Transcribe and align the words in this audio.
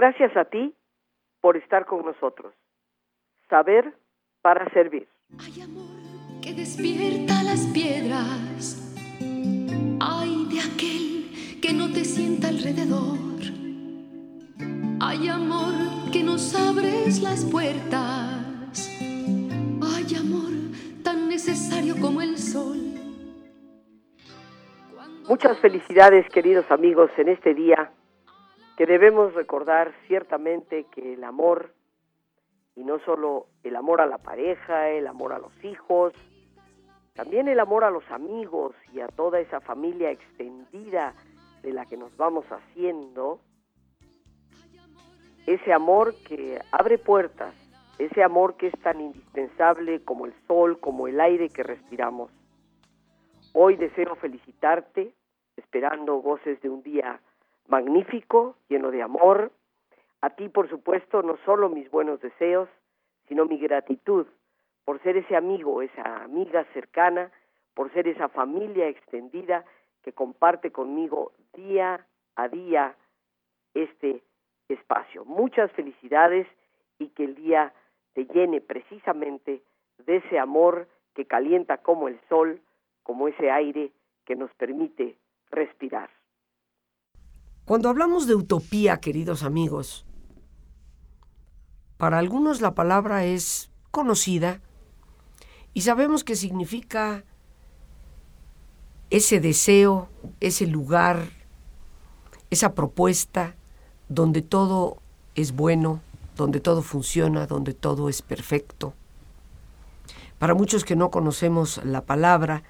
Gracias 0.00 0.34
a 0.34 0.46
ti 0.46 0.74
por 1.42 1.58
estar 1.58 1.84
con 1.84 2.06
nosotros. 2.06 2.54
Saber 3.50 3.94
para 4.40 4.66
servir. 4.70 5.06
Hay 5.38 5.60
amor 5.60 6.40
que 6.40 6.54
despierta 6.54 7.42
las 7.42 7.66
piedras. 7.74 8.96
Hay 10.00 10.46
de 10.46 10.58
aquel 10.58 11.60
que 11.60 11.74
no 11.74 11.92
te 11.92 12.06
sienta 12.06 12.48
alrededor. 12.48 13.18
Hay 15.02 15.28
amor 15.28 15.74
que 16.10 16.22
nos 16.22 16.54
abres 16.54 17.20
las 17.20 17.44
puertas. 17.44 18.88
Hay 19.02 20.14
amor 20.18 20.52
tan 21.04 21.28
necesario 21.28 22.00
como 22.00 22.22
el 22.22 22.38
sol. 22.38 22.78
Muchas 25.28 25.58
felicidades 25.58 26.26
queridos 26.30 26.64
amigos 26.70 27.10
en 27.18 27.28
este 27.28 27.52
día 27.52 27.92
que 28.80 28.86
debemos 28.86 29.34
recordar 29.34 29.92
ciertamente 30.06 30.84
que 30.84 31.12
el 31.12 31.22
amor, 31.22 31.74
y 32.74 32.82
no 32.82 32.98
solo 33.00 33.48
el 33.62 33.76
amor 33.76 34.00
a 34.00 34.06
la 34.06 34.16
pareja, 34.16 34.88
el 34.88 35.06
amor 35.06 35.34
a 35.34 35.38
los 35.38 35.52
hijos, 35.62 36.14
también 37.12 37.48
el 37.48 37.60
amor 37.60 37.84
a 37.84 37.90
los 37.90 38.10
amigos 38.10 38.74
y 38.94 39.00
a 39.00 39.08
toda 39.08 39.38
esa 39.38 39.60
familia 39.60 40.10
extendida 40.10 41.12
de 41.62 41.74
la 41.74 41.84
que 41.84 41.98
nos 41.98 42.16
vamos 42.16 42.46
haciendo, 42.46 43.42
ese 45.44 45.74
amor 45.74 46.14
que 46.26 46.58
abre 46.72 46.96
puertas, 46.96 47.54
ese 47.98 48.22
amor 48.22 48.56
que 48.56 48.68
es 48.68 48.80
tan 48.80 48.98
indispensable 48.98 50.02
como 50.06 50.24
el 50.24 50.32
sol, 50.46 50.80
como 50.80 51.06
el 51.06 51.20
aire 51.20 51.50
que 51.50 51.64
respiramos. 51.64 52.30
Hoy 53.52 53.76
deseo 53.76 54.14
felicitarte, 54.14 55.12
esperando 55.58 56.14
goces 56.22 56.58
de 56.62 56.70
un 56.70 56.82
día 56.82 57.20
magnífico, 57.70 58.56
lleno 58.68 58.90
de 58.90 59.02
amor. 59.02 59.52
A 60.20 60.30
ti, 60.30 60.48
por 60.48 60.68
supuesto, 60.68 61.22
no 61.22 61.38
solo 61.44 61.68
mis 61.68 61.90
buenos 61.90 62.20
deseos, 62.20 62.68
sino 63.28 63.46
mi 63.46 63.58
gratitud 63.58 64.26
por 64.84 65.00
ser 65.02 65.16
ese 65.16 65.36
amigo, 65.36 65.82
esa 65.82 66.24
amiga 66.24 66.64
cercana, 66.72 67.30
por 67.74 67.92
ser 67.92 68.08
esa 68.08 68.28
familia 68.28 68.88
extendida 68.88 69.64
que 70.02 70.12
comparte 70.12 70.72
conmigo 70.72 71.32
día 71.54 72.06
a 72.34 72.48
día 72.48 72.96
este 73.74 74.22
espacio. 74.68 75.24
Muchas 75.24 75.70
felicidades 75.72 76.46
y 76.98 77.08
que 77.10 77.24
el 77.24 77.34
día 77.36 77.72
te 78.14 78.26
llene 78.26 78.60
precisamente 78.60 79.62
de 79.98 80.16
ese 80.16 80.38
amor 80.38 80.88
que 81.14 81.26
calienta 81.26 81.78
como 81.78 82.08
el 82.08 82.18
sol, 82.28 82.60
como 83.02 83.28
ese 83.28 83.50
aire 83.50 83.92
que 84.24 84.34
nos 84.36 84.52
permite 84.54 85.16
respirar. 85.50 86.10
Cuando 87.64 87.88
hablamos 87.88 88.26
de 88.26 88.34
utopía, 88.34 88.98
queridos 88.98 89.42
amigos, 89.42 90.04
para 91.96 92.18
algunos 92.18 92.60
la 92.60 92.74
palabra 92.74 93.24
es 93.24 93.70
conocida 93.90 94.60
y 95.74 95.82
sabemos 95.82 96.24
que 96.24 96.34
significa 96.34 97.24
ese 99.10 99.40
deseo, 99.40 100.08
ese 100.40 100.66
lugar, 100.66 101.30
esa 102.50 102.74
propuesta 102.74 103.54
donde 104.08 104.42
todo 104.42 105.02
es 105.34 105.52
bueno, 105.52 106.00
donde 106.36 106.60
todo 106.60 106.82
funciona, 106.82 107.46
donde 107.46 107.74
todo 107.74 108.08
es 108.08 108.22
perfecto. 108.22 108.94
Para 110.38 110.54
muchos 110.54 110.84
que 110.84 110.96
no 110.96 111.10
conocemos 111.10 111.84
la 111.84 112.06
palabra, 112.06 112.62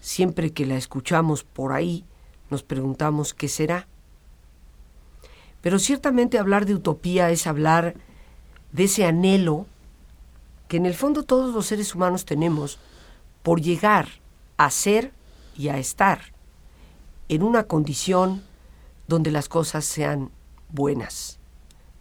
siempre 0.00 0.52
que 0.52 0.66
la 0.66 0.76
escuchamos 0.76 1.42
por 1.42 1.72
ahí, 1.72 2.04
nos 2.50 2.62
preguntamos 2.62 3.32
qué 3.32 3.48
será. 3.48 3.88
Pero 5.64 5.78
ciertamente 5.78 6.38
hablar 6.38 6.66
de 6.66 6.74
utopía 6.74 7.30
es 7.30 7.46
hablar 7.46 7.94
de 8.72 8.84
ese 8.84 9.06
anhelo 9.06 9.64
que 10.68 10.76
en 10.76 10.84
el 10.84 10.92
fondo 10.92 11.22
todos 11.22 11.54
los 11.54 11.64
seres 11.64 11.94
humanos 11.94 12.26
tenemos 12.26 12.78
por 13.42 13.62
llegar 13.62 14.08
a 14.58 14.68
ser 14.68 15.10
y 15.56 15.68
a 15.68 15.78
estar 15.78 16.20
en 17.30 17.42
una 17.42 17.64
condición 17.64 18.42
donde 19.08 19.30
las 19.30 19.48
cosas 19.48 19.86
sean 19.86 20.30
buenas, 20.68 21.38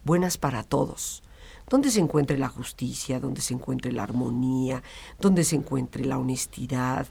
buenas 0.04 0.38
para 0.38 0.64
todos, 0.64 1.24
donde 1.70 1.90
se 1.90 2.02
encuentre 2.02 2.38
la 2.38 2.50
justicia, 2.50 3.22
donde 3.22 3.40
se 3.40 3.54
encuentre 3.54 3.94
la 3.94 4.04
armonía, 4.04 4.84
donde 5.22 5.46
se 5.46 5.56
encuentre 5.56 6.04
la 6.04 6.18
honestidad, 6.20 7.08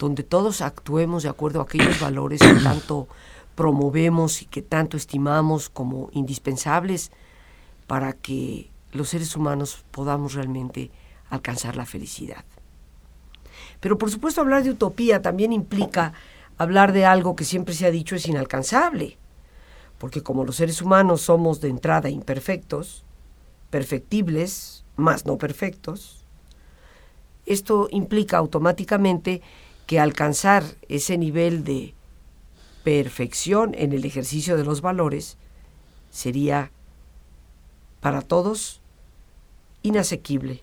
donde 0.00 0.24
todos 0.24 0.62
actuemos 0.62 1.22
de 1.22 1.28
acuerdo 1.28 1.60
a 1.60 1.62
aquellos 1.62 2.00
valores 2.00 2.40
que 2.40 2.54
tanto 2.54 3.06
promovemos 3.54 4.42
y 4.42 4.46
que 4.46 4.62
tanto 4.62 4.96
estimamos 4.96 5.68
como 5.68 6.08
indispensables 6.12 7.10
para 7.86 8.12
que 8.12 8.70
los 8.92 9.08
seres 9.08 9.36
humanos 9.36 9.84
podamos 9.90 10.34
realmente 10.34 10.90
alcanzar 11.28 11.76
la 11.76 11.86
felicidad. 11.86 12.44
Pero 13.80 13.98
por 13.98 14.10
supuesto 14.10 14.40
hablar 14.40 14.62
de 14.62 14.70
utopía 14.70 15.22
también 15.22 15.52
implica 15.52 16.12
hablar 16.58 16.92
de 16.92 17.06
algo 17.06 17.36
que 17.36 17.44
siempre 17.44 17.74
se 17.74 17.86
ha 17.86 17.90
dicho 17.90 18.16
es 18.16 18.26
inalcanzable, 18.26 19.16
porque 19.98 20.22
como 20.22 20.44
los 20.44 20.56
seres 20.56 20.82
humanos 20.82 21.22
somos 21.22 21.60
de 21.60 21.68
entrada 21.68 22.10
imperfectos, 22.10 23.04
perfectibles, 23.70 24.84
más 24.96 25.24
no 25.26 25.38
perfectos, 25.38 26.24
esto 27.46 27.88
implica 27.90 28.38
automáticamente 28.38 29.42
que 29.86 29.98
alcanzar 29.98 30.62
ese 30.88 31.18
nivel 31.18 31.64
de 31.64 31.94
perfección 32.82 33.74
en 33.76 33.92
el 33.92 34.04
ejercicio 34.04 34.56
de 34.56 34.64
los 34.64 34.80
valores 34.80 35.36
sería 36.10 36.70
para 38.00 38.22
todos 38.22 38.80
inasequible. 39.82 40.62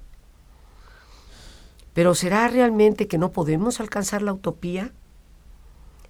Pero 1.93 2.13
¿será 2.13 2.47
realmente 2.47 3.07
que 3.07 3.17
no 3.17 3.31
podemos 3.31 3.79
alcanzar 3.79 4.21
la 4.21 4.33
utopía? 4.33 4.93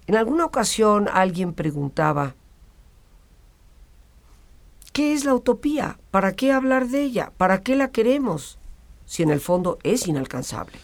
En 0.06 0.16
alguna 0.16 0.44
ocasión 0.44 1.08
alguien 1.10 1.54
preguntaba, 1.54 2.34
¿qué 4.92 5.12
es 5.12 5.24
la 5.24 5.34
utopía? 5.34 5.98
¿Para 6.10 6.32
qué 6.32 6.52
hablar 6.52 6.88
de 6.88 7.02
ella? 7.02 7.32
¿Para 7.36 7.62
qué 7.62 7.76
la 7.76 7.90
queremos? 7.90 8.58
Si 9.06 9.22
en 9.22 9.30
el 9.30 9.40
fondo 9.40 9.78
es 9.82 10.06
inalcanzable. 10.06 10.78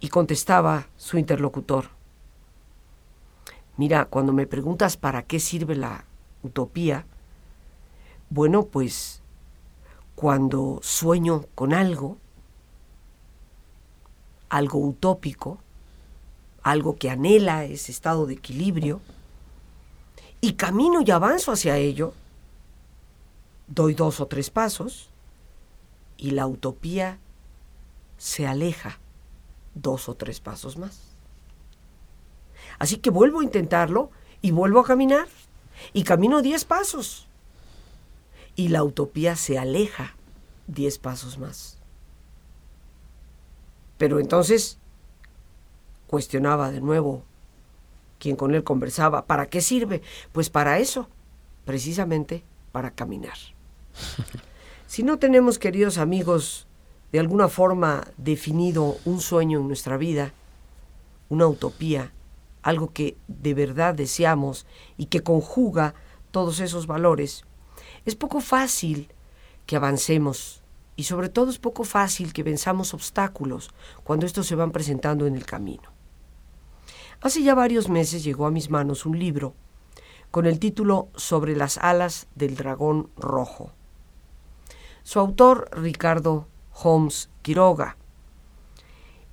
Y 0.00 0.08
contestaba 0.08 0.88
su 0.96 1.16
interlocutor, 1.16 1.90
Mira, 3.82 4.04
cuando 4.04 4.32
me 4.32 4.46
preguntas 4.46 4.96
para 4.96 5.24
qué 5.24 5.40
sirve 5.40 5.74
la 5.74 6.04
utopía, 6.44 7.04
bueno, 8.30 8.66
pues 8.66 9.22
cuando 10.14 10.78
sueño 10.84 11.46
con 11.56 11.74
algo, 11.74 12.16
algo 14.50 14.78
utópico, 14.78 15.58
algo 16.62 16.94
que 16.94 17.10
anhela 17.10 17.64
ese 17.64 17.90
estado 17.90 18.26
de 18.26 18.34
equilibrio, 18.34 19.00
y 20.40 20.52
camino 20.52 21.00
y 21.04 21.10
avanzo 21.10 21.50
hacia 21.50 21.76
ello, 21.76 22.14
doy 23.66 23.94
dos 23.94 24.20
o 24.20 24.26
tres 24.26 24.48
pasos, 24.48 25.10
y 26.16 26.30
la 26.30 26.46
utopía 26.46 27.18
se 28.16 28.46
aleja 28.46 29.00
dos 29.74 30.08
o 30.08 30.14
tres 30.14 30.38
pasos 30.38 30.76
más. 30.76 31.11
Así 32.78 32.96
que 32.96 33.10
vuelvo 33.10 33.40
a 33.40 33.44
intentarlo 33.44 34.10
y 34.40 34.50
vuelvo 34.50 34.80
a 34.80 34.84
caminar. 34.84 35.28
Y 35.92 36.04
camino 36.04 36.42
diez 36.42 36.64
pasos. 36.64 37.26
Y 38.54 38.68
la 38.68 38.84
utopía 38.84 39.36
se 39.36 39.58
aleja 39.58 40.14
diez 40.66 40.98
pasos 40.98 41.38
más. 41.38 41.78
Pero 43.98 44.20
entonces 44.20 44.78
cuestionaba 46.06 46.70
de 46.70 46.80
nuevo 46.80 47.24
quien 48.18 48.36
con 48.36 48.54
él 48.54 48.62
conversaba, 48.62 49.26
¿para 49.26 49.46
qué 49.46 49.60
sirve? 49.60 50.00
Pues 50.30 50.48
para 50.48 50.78
eso, 50.78 51.08
precisamente 51.64 52.44
para 52.70 52.92
caminar. 52.92 53.36
si 54.86 55.02
no 55.02 55.18
tenemos, 55.18 55.58
queridos 55.58 55.98
amigos, 55.98 56.68
de 57.10 57.18
alguna 57.18 57.48
forma 57.48 58.06
definido 58.16 58.96
un 59.04 59.20
sueño 59.20 59.58
en 59.58 59.66
nuestra 59.66 59.96
vida, 59.96 60.32
una 61.30 61.48
utopía, 61.48 62.12
algo 62.62 62.92
que 62.92 63.16
de 63.28 63.54
verdad 63.54 63.94
deseamos 63.94 64.66
y 64.96 65.06
que 65.06 65.20
conjuga 65.20 65.94
todos 66.30 66.60
esos 66.60 66.86
valores, 66.86 67.44
es 68.04 68.16
poco 68.16 68.40
fácil 68.40 69.12
que 69.66 69.76
avancemos 69.76 70.62
y 70.96 71.04
sobre 71.04 71.28
todo 71.28 71.50
es 71.50 71.58
poco 71.58 71.84
fácil 71.84 72.32
que 72.32 72.42
venzamos 72.42 72.94
obstáculos 72.94 73.70
cuando 74.04 74.26
estos 74.26 74.46
se 74.46 74.54
van 74.54 74.72
presentando 74.72 75.26
en 75.26 75.36
el 75.36 75.46
camino. 75.46 75.90
Hace 77.20 77.42
ya 77.42 77.54
varios 77.54 77.88
meses 77.88 78.24
llegó 78.24 78.46
a 78.46 78.50
mis 78.50 78.70
manos 78.70 79.06
un 79.06 79.18
libro 79.18 79.54
con 80.30 80.46
el 80.46 80.58
título 80.58 81.08
Sobre 81.14 81.54
las 81.54 81.78
alas 81.78 82.26
del 82.34 82.56
dragón 82.56 83.10
rojo. 83.16 83.72
Su 85.02 85.20
autor, 85.20 85.68
Ricardo 85.72 86.48
Holmes 86.72 87.28
Quiroga, 87.42 87.96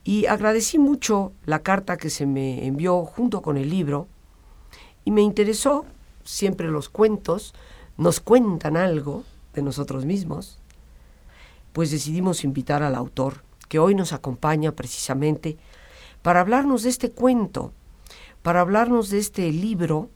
y 0.10 0.26
agradecí 0.26 0.80
mucho 0.80 1.34
la 1.46 1.60
carta 1.60 1.96
que 1.96 2.10
se 2.10 2.26
me 2.26 2.66
envió 2.66 3.06
junto 3.06 3.44
con 3.44 3.58
el 3.58 3.70
libro. 3.70 4.08
Y 5.06 5.12
me 5.12 5.22
interesó 5.22 5.86
siempre 6.24 6.68
los 6.68 6.90
cuentos 6.90 7.54
nos 7.96 8.20
cuentan 8.20 8.76
algo 8.76 9.24
de 9.54 9.62
nosotros 9.62 10.06
mismos, 10.06 10.58
pues 11.74 11.92
decidimos 11.92 12.44
invitar 12.44 12.82
al 12.82 12.96
autor, 12.96 13.44
que 13.68 13.78
hoy 13.78 13.94
nos 13.94 14.12
acompaña 14.12 14.72
precisamente 14.72 15.60
para 16.24 16.40
hablarnos 16.40 16.82
de 16.82 16.90
este 16.90 17.12
cuento, 17.12 17.72
para 18.42 18.62
hablarnos 18.62 19.12
de 19.12 19.20
este 19.20 19.52
libro 19.52 20.10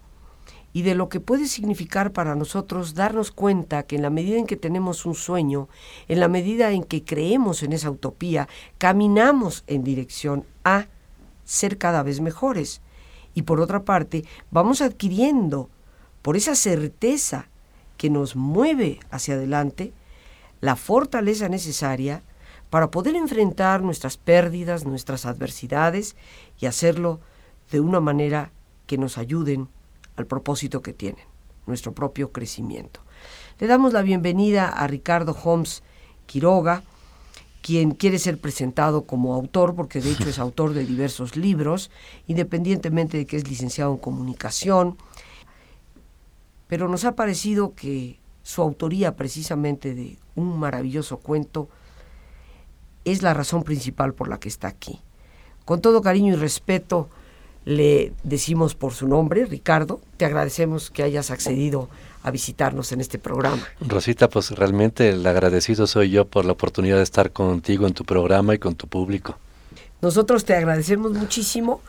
y 0.74 0.81
de 0.81 0.96
lo 0.96 1.08
que 1.08 1.20
puede 1.20 1.48
significar 1.48 2.12
para 2.12 2.36
nosotros 2.36 2.96
darnos 2.96 3.31
cuenta 3.31 3.84
que 3.84 3.96
en 3.96 4.02
la 4.02 4.10
medida 4.10 4.38
en 4.38 4.48
que 4.48 4.58
tenemos 4.58 5.06
un 5.06 5.14
sueño, 5.14 5.70
en 6.08 6.20
la 6.20 6.28
medida 6.28 6.72
en 6.72 6.84
que 6.84 7.06
creemos 7.06 7.62
en 7.62 7.74
esa 7.74 7.92
utopía, 7.92 8.50
caminamos 8.80 9.64
en 9.68 9.84
dirección 9.84 10.46
a 10.64 10.88
ser 11.46 11.78
cada 11.78 12.02
vez 12.02 12.22
mejores. 12.22 12.81
Y 13.36 13.44
por 13.44 13.62
otra 13.62 13.84
parte, 13.84 14.25
vamos 14.50 14.81
adquiriendo, 14.81 15.70
por 16.24 16.38
esa 16.38 16.56
certeza 16.56 17.50
que 17.98 18.10
nos 18.10 18.36
mueve 18.36 19.00
hacia 19.12 19.36
adelante, 19.36 19.94
la 20.60 20.75
fortaleza 20.75 21.50
necesaria 21.50 22.24
para 22.70 22.90
poder 22.90 23.16
enfrentar 23.16 23.84
nuestras 23.84 24.18
pérdidas, 24.18 24.86
nuestras 24.86 25.28
adversidades 25.28 26.16
y 26.60 26.66
hacerlo 26.66 27.20
de 27.70 27.80
una 27.80 28.00
manera 28.00 28.52
que 28.88 28.98
nos 28.98 29.20
ayuden 29.20 29.68
al 30.15 30.27
propósito 30.27 30.81
que 30.81 30.94
tienen, 30.94 31.25
nuestro 31.65 31.94
propio 31.94 32.31
crecimiento. 32.31 33.01
Le 33.60 33.68
damos 33.68 33.94
la 33.94 34.01
bienvenida 34.01 34.69
a 34.69 34.88
Ricardo 34.88 35.36
Holmes 35.44 35.83
Quiroga, 36.25 36.83
quien 37.62 37.92
quiere 37.92 38.19
ser 38.19 38.39
presentado 38.39 39.06
como 39.06 39.33
autor, 39.33 39.75
porque 39.75 40.01
de 40.01 40.12
hecho 40.12 40.30
es 40.30 40.39
autor 40.39 40.74
de 40.74 40.86
diversos 40.86 41.36
libros, 41.36 41.92
independientemente 42.27 43.18
de 43.18 43.25
que 43.25 43.38
es 43.38 43.48
licenciado 43.48 43.94
en 43.94 43.98
comunicación, 43.98 44.98
pero 46.68 46.88
nos 46.88 47.06
ha 47.06 47.15
parecido 47.15 47.74
que 47.74 48.19
su 48.42 48.62
autoría 48.62 49.15
precisamente 49.15 49.95
de 49.95 50.18
un 50.36 50.60
maravilloso 50.60 51.18
cuento 51.19 51.69
es 53.06 53.21
la 53.21 53.33
razón 53.33 53.63
principal 53.63 54.13
por 54.13 54.27
la 54.27 54.39
que 54.39 54.50
está 54.50 54.68
aquí. 54.68 55.00
Con 55.65 55.81
todo 55.81 56.01
cariño 56.01 56.33
y 56.33 56.38
respeto, 56.38 57.10
le 57.65 58.13
decimos 58.24 58.75
por 58.75 58.94
su 58.94 59.07
nombre, 59.07 59.45
Ricardo. 59.45 60.01
Te 60.18 60.25
agradecemos 60.25 60.89
que 60.89 61.04
hayas 61.04 61.31
accedido 61.31 61.89
a 62.24 62.31
visitarnos 62.31 62.92
en 62.92 63.01
este 63.01 63.19
programa. 63.19 63.62
Rosita, 63.81 64.30
pues 64.30 64.51
realmente 64.51 65.10
el 65.10 65.25
agradecido 65.27 65.88
soy 65.88 66.10
yo 66.10 66.25
por 66.25 66.45
la 66.45 66.54
oportunidad 66.54 66.98
de 66.98 67.04
estar 67.04 67.31
contigo 67.31 67.86
en 67.86 67.94
tu 67.94 68.06
programa 68.06 68.56
y 68.56 68.60
con 68.60 68.75
tu 68.75 68.88
público. 68.88 69.38
Nosotros 70.01 70.45
te 70.45 70.56
agradecemos 70.56 71.12
muchísimo 71.12 71.81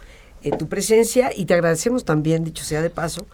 en 0.42 0.58
tu 0.58 0.68
presencia 0.68 1.30
y 1.34 1.46
te 1.46 1.54
agradecemos 1.54 2.04
también, 2.04 2.44
dicho 2.44 2.64
sea 2.64 2.82
de 2.82 2.90
paso, 2.90 3.26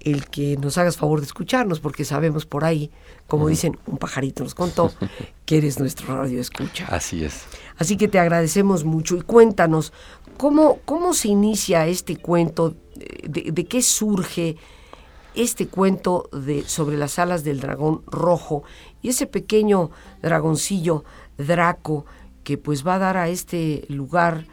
el 0.00 0.26
que 0.26 0.56
nos 0.56 0.78
hagas 0.78 0.96
favor 0.96 1.20
de 1.20 1.26
escucharnos, 1.26 1.80
porque 1.80 2.04
sabemos 2.04 2.44
por 2.44 2.64
ahí, 2.64 2.90
como 3.26 3.48
dicen, 3.48 3.78
un 3.86 3.98
pajarito 3.98 4.42
nos 4.42 4.54
contó, 4.54 4.92
que 5.46 5.58
eres 5.58 5.78
nuestro 5.78 6.16
radio 6.16 6.40
escucha. 6.40 6.86
Así 6.86 7.24
es. 7.24 7.42
Así 7.78 7.96
que 7.96 8.08
te 8.08 8.18
agradecemos 8.18 8.84
mucho 8.84 9.16
y 9.16 9.22
cuéntanos, 9.22 9.92
¿cómo, 10.42 10.80
cómo 10.84 11.14
se 11.14 11.28
inicia 11.28 11.86
este 11.86 12.16
cuento? 12.16 12.74
De, 13.22 13.64
qué 13.64 13.80
surge 13.80 14.56
este 15.36 15.68
cuento 15.68 16.28
de, 16.32 16.64
sobre 16.64 16.96
las 16.96 17.20
alas 17.20 17.44
del 17.44 17.60
dragón 17.60 18.02
rojo 18.06 18.64
y 19.02 19.10
ese 19.10 19.28
pequeño 19.28 19.92
dragoncillo 20.20 21.04
Draco 21.38 22.06
que 22.42 22.58
pues 22.58 22.84
va 22.84 22.96
a 22.96 22.98
dar 22.98 23.16
a 23.18 23.28
este 23.28 23.84
lugar 23.88 24.46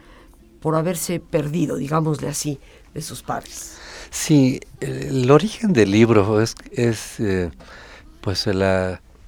por 0.60 0.76
haberse 0.76 1.18
perdido, 1.18 1.74
digámosle 1.74 2.28
así, 2.28 2.60
de 2.94 3.02
sus 3.02 3.22
padres? 3.24 3.76
Sí, 4.10 4.60
el 4.78 5.28
origen 5.28 5.72
del 5.72 5.90
libro 5.90 6.40
es, 6.40 6.54
es 6.70 7.18
eh, 7.18 7.50
pues 8.20 8.46
el, 8.46 8.62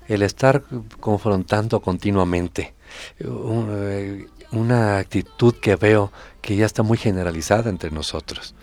estar 0.06 0.62
confrontando 1.00 1.80
continuamente 1.80 2.72
eh, 3.18 4.26
una 4.52 4.98
actitud 4.98 5.54
que 5.54 5.74
veo 5.76 6.12
que 6.42 6.56
ya 6.56 6.66
está 6.66 6.82
muy 6.82 6.98
generalizada 6.98 7.70
entre 7.70 7.90
nosotros, 7.90 8.54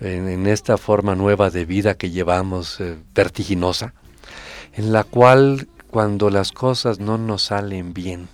en, 0.00 0.46
esta 0.46 0.76
forma 0.76 1.14
nueva 1.14 1.50
de 1.50 1.64
vida 1.64 1.94
que 1.94 2.10
llevamos 2.10 2.80
eh, 2.80 2.98
vertiginosa, 3.14 3.94
en 4.74 4.92
la 4.92 5.04
cual 5.04 5.68
cuando 5.90 6.28
las 6.28 6.52
cosas 6.52 7.00
no 7.00 7.16
nos 7.16 7.44
salen 7.44 7.94
bien, 7.94 8.28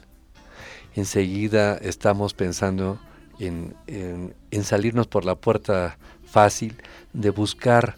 enseguida 0.94 1.76
estamos 1.76 2.34
pensando 2.34 2.98
en, 3.38 3.74
en 3.86 4.64
salirnos 4.64 5.06
por 5.06 5.24
la 5.24 5.34
puerta 5.34 5.98
fácil 6.24 6.76
de 7.12 7.30
buscar 7.30 7.96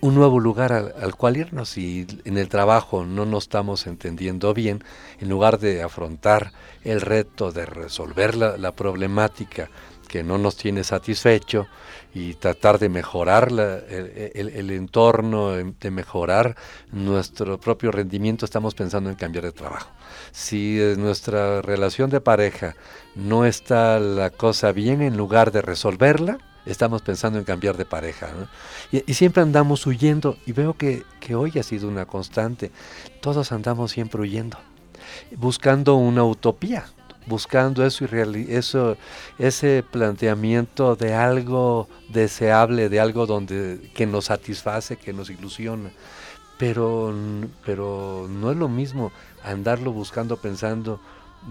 un 0.00 0.14
nuevo 0.14 0.40
lugar 0.40 0.72
al, 0.72 1.14
cual 1.14 1.36
irnos. 1.36 1.76
Y 1.76 2.06
en 2.24 2.38
el 2.38 2.48
trabajo 2.48 3.04
no 3.04 3.26
nos 3.26 3.44
estamos 3.44 3.86
entendiendo 3.86 4.54
bien, 4.54 4.82
en 5.20 5.28
lugar 5.28 5.58
de 5.58 5.82
afrontar 5.82 6.52
el 6.84 7.00
reto 7.00 7.52
de 7.52 7.66
resolver 7.66 8.34
la, 8.34 8.72
problemática 8.72 9.70
que 10.10 10.24
no 10.24 10.38
nos 10.38 10.56
tiene 10.56 10.82
satisfecho 10.82 11.68
y 12.12 12.34
tratar 12.34 12.80
de 12.80 12.88
mejorar 12.88 13.48
el, 13.52 14.70
entorno, 14.72 15.50
de 15.52 15.90
mejorar 15.92 16.56
nuestro 16.90 17.60
propio 17.60 17.92
rendimiento, 17.92 18.44
estamos 18.44 18.74
pensando 18.74 19.08
en 19.08 19.14
cambiar 19.14 19.44
de 19.44 19.52
trabajo. 19.52 19.88
Si 20.32 20.80
en 20.80 21.00
nuestra 21.00 21.62
relación 21.62 22.10
de 22.10 22.20
pareja 22.20 22.74
no 23.14 23.46
está 23.46 24.00
la 24.00 24.30
cosa 24.30 24.72
bien, 24.72 25.00
en 25.00 25.16
lugar 25.16 25.52
de 25.52 25.62
resolverla, 25.62 26.38
estamos 26.66 27.02
pensando 27.02 27.38
en 27.38 27.44
cambiar 27.44 27.76
de 27.76 27.84
pareja. 27.84 28.30
Y, 28.90 29.14
siempre 29.14 29.44
andamos 29.44 29.86
huyendo 29.86 30.36
y 30.44 30.50
veo 30.50 30.74
que, 30.74 31.04
hoy 31.36 31.52
ha 31.56 31.62
sido 31.62 31.86
una 31.86 32.06
constante. 32.06 32.72
Todos 33.20 33.52
andamos 33.52 33.92
siempre 33.92 34.20
huyendo, 34.22 34.58
buscando 35.36 35.94
una 35.94 36.24
utopía, 36.24 36.86
buscando 37.26 37.84
eso 37.84 38.04
y 38.04 38.46
eso, 38.54 38.96
ese 39.38 39.84
planteamiento 39.88 40.96
de 40.96 41.14
algo 41.14 41.88
deseable, 42.08 42.88
de 42.88 43.00
algo 43.00 43.26
donde, 43.26 43.90
que 43.94 44.06
nos 44.06 44.26
satisface, 44.26 44.96
que 44.96 45.12
nos 45.12 45.30
ilusiona. 45.30 45.90
Pero, 46.58 47.14
pero 47.64 48.26
no 48.28 48.50
es 48.50 48.56
lo 48.56 48.68
mismo 48.68 49.12
andarlo 49.42 49.92
buscando 49.92 50.36
pensando 50.36 51.00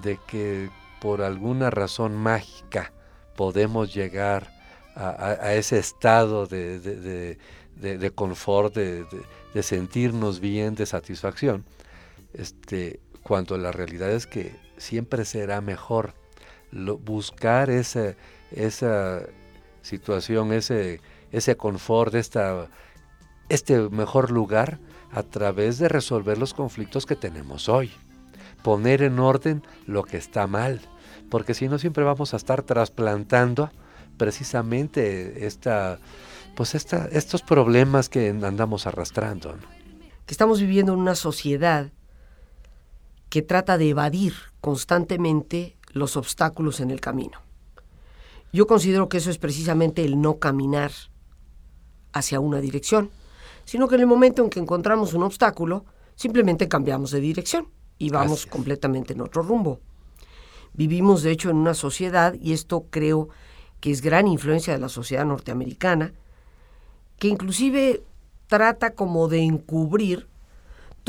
de 0.04 0.20
que 0.28 0.70
por 1.02 1.22
alguna 1.22 1.70
razón 1.70 2.16
mágica 2.16 2.92
podemos 3.36 3.94
llegar 3.94 4.52
a, 4.96 5.54
ese 5.54 5.80
estado 5.80 6.46
de, 6.46 7.38
de, 7.80 8.12
confort, 8.12 8.76
de, 8.76 9.64
sentirnos 9.64 10.42
bien, 10.42 10.76
de 10.76 10.86
satisfacción, 10.86 11.64
este, 12.34 13.00
cuando 13.24 13.58
la 13.58 13.72
realidad 13.72 14.12
es 14.12 14.28
que 14.28 14.54
siempre 14.80 15.26
será 15.26 15.62
mejor 15.62 16.14
buscar 16.72 17.70
esa, 17.70 18.16
esa 18.52 19.22
situación, 19.82 20.54
ese, 20.54 21.02
ese 21.32 21.58
confort, 21.58 22.16
esta, 22.16 22.68
este 23.50 23.90
mejor 23.90 24.32
lugar 24.32 24.80
a 25.12 25.24
través 25.24 25.78
de 25.80 25.90
resolver 25.90 26.38
los 26.38 26.54
conflictos 26.54 27.06
que 27.06 27.16
tenemos 27.16 27.70
hoy. 27.70 27.92
Poner 28.64 29.04
en 29.04 29.20
orden 29.20 29.64
lo 29.86 30.04
que 30.04 30.18
está 30.18 30.48
mal, 30.48 30.82
porque 31.30 31.54
si 31.54 31.68
no 31.68 31.80
siempre 31.80 32.04
vamos 32.04 32.34
a 32.34 32.38
estar 32.38 32.64
trasplantando 32.64 33.72
precisamente 34.18 35.46
esta, 35.48 36.00
pues 36.56 36.76
esta, 36.76 37.08
estos 37.12 37.42
problemas 37.42 38.10
que 38.10 38.30
andamos 38.30 38.86
arrastrando. 38.86 39.56
Que 40.26 40.34
estamos 40.34 40.60
viviendo 40.60 40.94
en 40.94 41.00
una 41.00 41.16
sociedad 41.16 41.92
que 43.30 43.42
trata 43.42 43.78
de 43.78 43.90
evadir 43.90 44.34
constantemente 44.62 45.78
los 45.92 46.18
obstáculos 46.18 46.80
en 46.80 46.92
el 46.92 47.00
camino. 47.00 47.40
Yo 48.52 48.66
considero 48.66 49.10
que 49.10 49.18
eso 49.18 49.30
es 49.30 49.38
precisamente 49.38 50.04
el 50.04 50.20
no 50.20 50.40
caminar 50.40 50.92
hacia 52.12 52.40
una 52.40 52.60
dirección, 52.60 53.12
sino 53.66 53.88
que 53.88 53.96
en 53.96 54.02
el 54.02 54.08
momento 54.08 54.44
en 54.44 54.50
que 54.50 54.60
encontramos 54.60 55.14
un 55.14 55.24
obstáculo, 55.24 55.86
simplemente 56.16 56.68
cambiamos 56.68 57.12
de 57.12 57.20
dirección 57.20 57.68
y 58.00 58.10
vamos 58.10 58.48
completamente 58.48 59.14
en 59.14 59.22
otro 59.22 59.44
rumbo. 59.44 59.80
Vivimos, 60.74 61.22
de 61.22 61.32
hecho, 61.32 61.50
en 61.50 61.58
una 61.58 61.74
sociedad, 61.74 62.34
y 62.34 62.54
esto 62.54 62.86
creo 62.90 63.30
que 63.80 63.92
es 63.92 64.02
gran 64.02 64.28
influencia 64.28 64.74
de 64.74 64.80
la 64.80 64.90
sociedad 64.90 65.26
norteamericana, 65.26 66.14
que 67.18 67.28
inclusive 67.28 68.02
trata 68.48 68.92
como 68.92 69.28
de 69.28 69.42
encubrir 69.42 70.28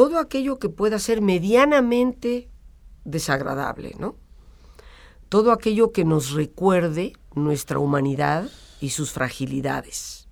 todo 0.01 0.19
aquello 0.19 0.59
que 0.59 0.71
pueda 0.71 0.99
ser 0.99 1.21
medianamente 1.21 2.49
desagradable, 3.05 3.95
¿no? 3.99 4.17
Todo 5.29 5.53
aquello 5.53 5.93
que 5.93 6.07
nos 6.07 6.31
recuerde 6.31 7.13
nuestra 7.35 7.79
humanidad 7.79 8.49
y 8.81 8.91
sus 8.91 9.13
fragilidades. 9.13 10.27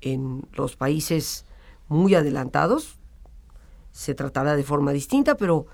En 0.00 0.48
los 0.52 0.74
países 0.74 1.46
muy 1.86 2.16
adelantados 2.16 2.98
se 3.92 4.16
tratará 4.16 4.56
de 4.56 4.64
forma 4.64 4.90
distinta, 4.90 5.36
pero 5.36 5.66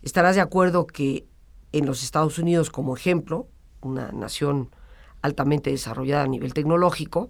estarás 0.00 0.36
de 0.36 0.40
acuerdo 0.40 0.86
que 0.86 1.26
en 1.72 1.84
los 1.84 2.02
Estados 2.02 2.38
Unidos, 2.38 2.70
como 2.70 2.96
ejemplo, 2.96 3.46
una 3.82 4.10
nación 4.12 4.70
altamente 5.20 5.68
desarrollada 5.68 6.22
a 6.24 6.28
nivel 6.28 6.54
tecnológico, 6.54 7.28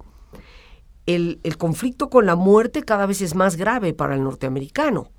el, 1.07 1.41
el 1.43 1.57
conflicto 1.57 2.11
con 2.11 2.27
la 2.27 2.37
muerte 2.37 2.83
cada 2.83 3.07
vez 3.07 3.23
es 3.23 3.35
más 3.35 3.57
grave 3.57 3.95
para 3.95 4.15
el 4.15 4.25
norteamericano. 4.25 5.11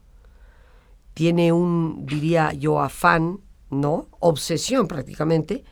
Tiene 1.13 1.51
un, 1.51 2.06
diría 2.06 2.53
yo, 2.53 2.79
afán, 2.79 3.39
¿no? 3.70 4.08
Obsesión 4.20 4.88
prácticamente 4.88 5.63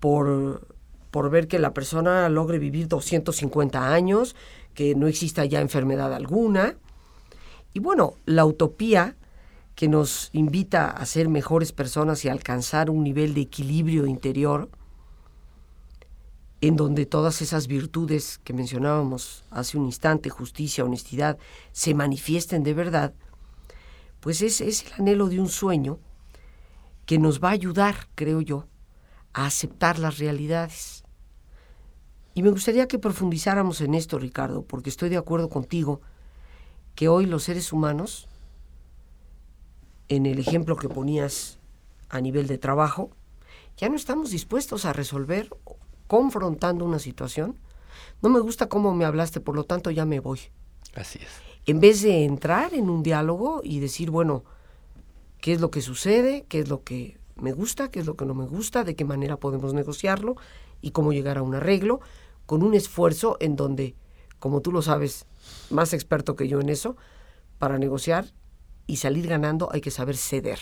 por, 0.00 0.66
por 1.10 1.30
ver 1.30 1.46
que 1.46 1.58
la 1.58 1.74
persona 1.74 2.28
logre 2.28 2.58
vivir 2.58 2.88
250 2.88 3.92
años, 3.92 4.34
que 4.74 4.94
no 4.94 5.06
exista 5.06 5.44
ya 5.44 5.60
enfermedad 5.60 6.14
alguna. 6.14 6.76
Y 7.74 7.80
bueno, 7.80 8.14
la 8.24 8.44
utopía 8.44 9.16
que 9.74 9.88
nos 9.88 10.30
invita 10.32 10.90
a 10.90 11.06
ser 11.06 11.28
mejores 11.28 11.72
personas 11.72 12.24
y 12.24 12.28
alcanzar 12.28 12.90
un 12.90 13.04
nivel 13.04 13.34
de 13.34 13.42
equilibrio 13.42 14.06
interior, 14.06 14.68
en 16.62 16.76
donde 16.76 17.06
todas 17.06 17.42
esas 17.42 17.66
virtudes 17.66 18.38
que 18.44 18.52
mencionábamos 18.52 19.44
hace 19.50 19.76
un 19.76 19.84
instante, 19.84 20.30
justicia, 20.30 20.84
honestidad, 20.84 21.36
se 21.72 21.92
manifiesten 21.92 22.62
de 22.62 22.72
verdad, 22.72 23.14
pues 24.20 24.42
es, 24.42 24.60
es 24.60 24.86
el 24.86 24.92
anhelo 25.00 25.28
de 25.28 25.40
un 25.40 25.48
sueño 25.48 25.98
que 27.04 27.18
nos 27.18 27.42
va 27.42 27.48
a 27.48 27.52
ayudar, 27.52 28.08
creo 28.14 28.40
yo, 28.40 28.68
a 29.32 29.46
aceptar 29.46 29.98
las 29.98 30.18
realidades. 30.18 31.02
Y 32.32 32.44
me 32.44 32.50
gustaría 32.50 32.86
que 32.86 33.00
profundizáramos 33.00 33.80
en 33.80 33.94
esto, 33.94 34.20
Ricardo, 34.20 34.62
porque 34.62 34.88
estoy 34.88 35.08
de 35.08 35.16
acuerdo 35.16 35.48
contigo 35.48 36.00
que 36.94 37.08
hoy 37.08 37.26
los 37.26 37.42
seres 37.42 37.72
humanos, 37.72 38.28
en 40.06 40.26
el 40.26 40.38
ejemplo 40.38 40.76
que 40.76 40.88
ponías 40.88 41.58
a 42.08 42.20
nivel 42.20 42.46
de 42.46 42.58
trabajo, 42.58 43.10
ya 43.76 43.88
no 43.88 43.96
estamos 43.96 44.30
dispuestos 44.30 44.84
a 44.84 44.92
resolver 44.92 45.50
confrontando 46.12 46.84
una 46.84 46.98
situación. 46.98 47.56
No 48.20 48.28
me 48.28 48.38
gusta 48.38 48.68
cómo 48.68 48.94
me 48.94 49.06
hablaste, 49.06 49.40
por 49.40 49.56
lo 49.56 49.64
tanto 49.64 49.90
ya 49.90 50.04
me 50.04 50.20
voy. 50.20 50.40
Así 50.94 51.18
es. 51.22 51.30
En 51.64 51.80
vez 51.80 52.02
de 52.02 52.26
entrar 52.26 52.74
en 52.74 52.90
un 52.90 53.02
diálogo 53.02 53.62
y 53.64 53.80
decir, 53.80 54.10
bueno, 54.10 54.44
¿qué 55.40 55.54
es 55.54 55.62
lo 55.62 55.70
que 55.70 55.80
sucede? 55.80 56.44
¿Qué 56.50 56.58
es 56.58 56.68
lo 56.68 56.82
que 56.82 57.16
me 57.36 57.54
gusta? 57.54 57.90
¿Qué 57.90 58.00
es 58.00 58.04
lo 58.04 58.14
que 58.14 58.26
no 58.26 58.34
me 58.34 58.44
gusta? 58.44 58.84
¿De 58.84 58.94
qué 58.94 59.06
manera 59.06 59.38
podemos 59.38 59.72
negociarlo? 59.72 60.36
¿Y 60.82 60.90
cómo 60.90 61.14
llegar 61.14 61.38
a 61.38 61.42
un 61.42 61.54
arreglo? 61.54 62.00
Con 62.44 62.62
un 62.62 62.74
esfuerzo 62.74 63.38
en 63.40 63.56
donde, 63.56 63.96
como 64.38 64.60
tú 64.60 64.70
lo 64.70 64.82
sabes, 64.82 65.24
más 65.70 65.94
experto 65.94 66.36
que 66.36 66.46
yo 66.46 66.60
en 66.60 66.68
eso, 66.68 66.98
para 67.58 67.78
negociar 67.78 68.34
y 68.86 68.96
salir 68.96 69.28
ganando 69.28 69.70
hay 69.72 69.80
que 69.80 69.90
saber 69.90 70.18
ceder. 70.18 70.58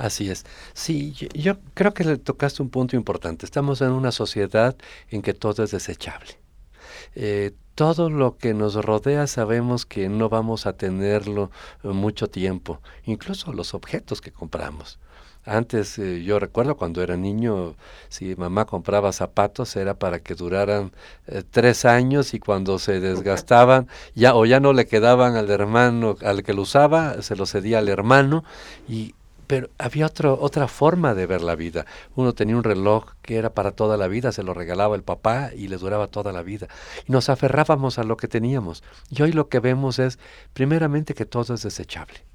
Así 0.00 0.30
es. 0.30 0.46
Sí, 0.72 1.12
yo, 1.12 1.28
yo, 1.34 1.58
creo 1.74 1.92
que 1.92 2.04
le 2.04 2.16
tocaste 2.16 2.62
un 2.62 2.70
punto 2.70 2.96
importante. 2.96 3.44
Estamos 3.44 3.82
en 3.82 3.90
una 3.90 4.12
sociedad 4.12 4.74
en 5.10 5.20
que 5.20 5.34
todo 5.34 5.62
es 5.62 5.72
desechable. 5.72 6.38
Eh, 7.14 7.52
todo 7.74 8.08
lo 8.08 8.38
que 8.38 8.54
nos 8.54 8.76
rodea 8.76 9.26
sabemos 9.26 9.84
que 9.84 10.08
no 10.08 10.30
vamos 10.30 10.64
a 10.64 10.72
tenerlo 10.72 11.50
mucho 11.82 12.28
tiempo, 12.28 12.80
incluso 13.04 13.52
los 13.52 13.74
objetos 13.74 14.22
que 14.22 14.32
compramos. 14.32 14.98
Antes, 15.44 15.98
eh, 15.98 16.22
yo 16.22 16.38
recuerdo 16.38 16.76
cuando 16.76 17.02
era 17.02 17.16
niño, 17.16 17.74
si 18.08 18.36
mamá 18.36 18.64
compraba 18.64 19.12
zapatos 19.12 19.76
era 19.76 19.94
para 19.94 20.20
que 20.20 20.34
duraran 20.34 20.92
eh, 21.26 21.42
tres 21.50 21.84
años 21.84 22.32
y 22.32 22.40
cuando 22.40 22.78
se 22.78 23.00
desgastaban, 23.00 23.86
ya 24.14 24.34
o 24.34 24.46
ya 24.46 24.60
no 24.60 24.72
le 24.72 24.86
quedaban 24.86 25.36
al 25.36 25.50
hermano, 25.50 26.16
al 26.22 26.42
que 26.42 26.54
lo 26.54 26.62
usaba, 26.62 27.20
se 27.22 27.36
lo 27.36 27.46
cedía 27.46 27.78
al 27.78 27.88
hermano 27.88 28.44
y 28.88 29.14
pero 29.50 29.68
había 29.78 30.06
otro, 30.06 30.38
otra 30.40 30.68
forma 30.68 31.12
de 31.12 31.26
ver 31.26 31.42
la 31.42 31.56
vida. 31.56 31.84
Uno 32.14 32.34
tenía 32.34 32.56
un 32.56 32.62
reloj 32.62 33.14
que 33.20 33.34
era 33.34 33.52
para 33.52 33.72
toda 33.72 33.96
la 33.96 34.06
vida, 34.06 34.30
se 34.30 34.44
lo 34.44 34.54
regalaba 34.54 34.94
el 34.94 35.02
papá 35.02 35.50
y 35.52 35.66
le 35.66 35.76
duraba 35.76 36.06
toda 36.06 36.30
la 36.30 36.42
vida. 36.42 36.68
Y 37.08 37.10
nos 37.10 37.28
aferrábamos 37.28 37.98
a 37.98 38.04
lo 38.04 38.16
que 38.16 38.28
teníamos. 38.28 38.84
Y 39.08 39.22
hoy 39.22 39.32
lo 39.32 39.48
que 39.48 39.58
vemos 39.58 39.98
es, 39.98 40.20
primeramente, 40.52 41.14
que 41.14 41.26
todo 41.26 41.54
es 41.54 41.64
desechable 41.64 42.29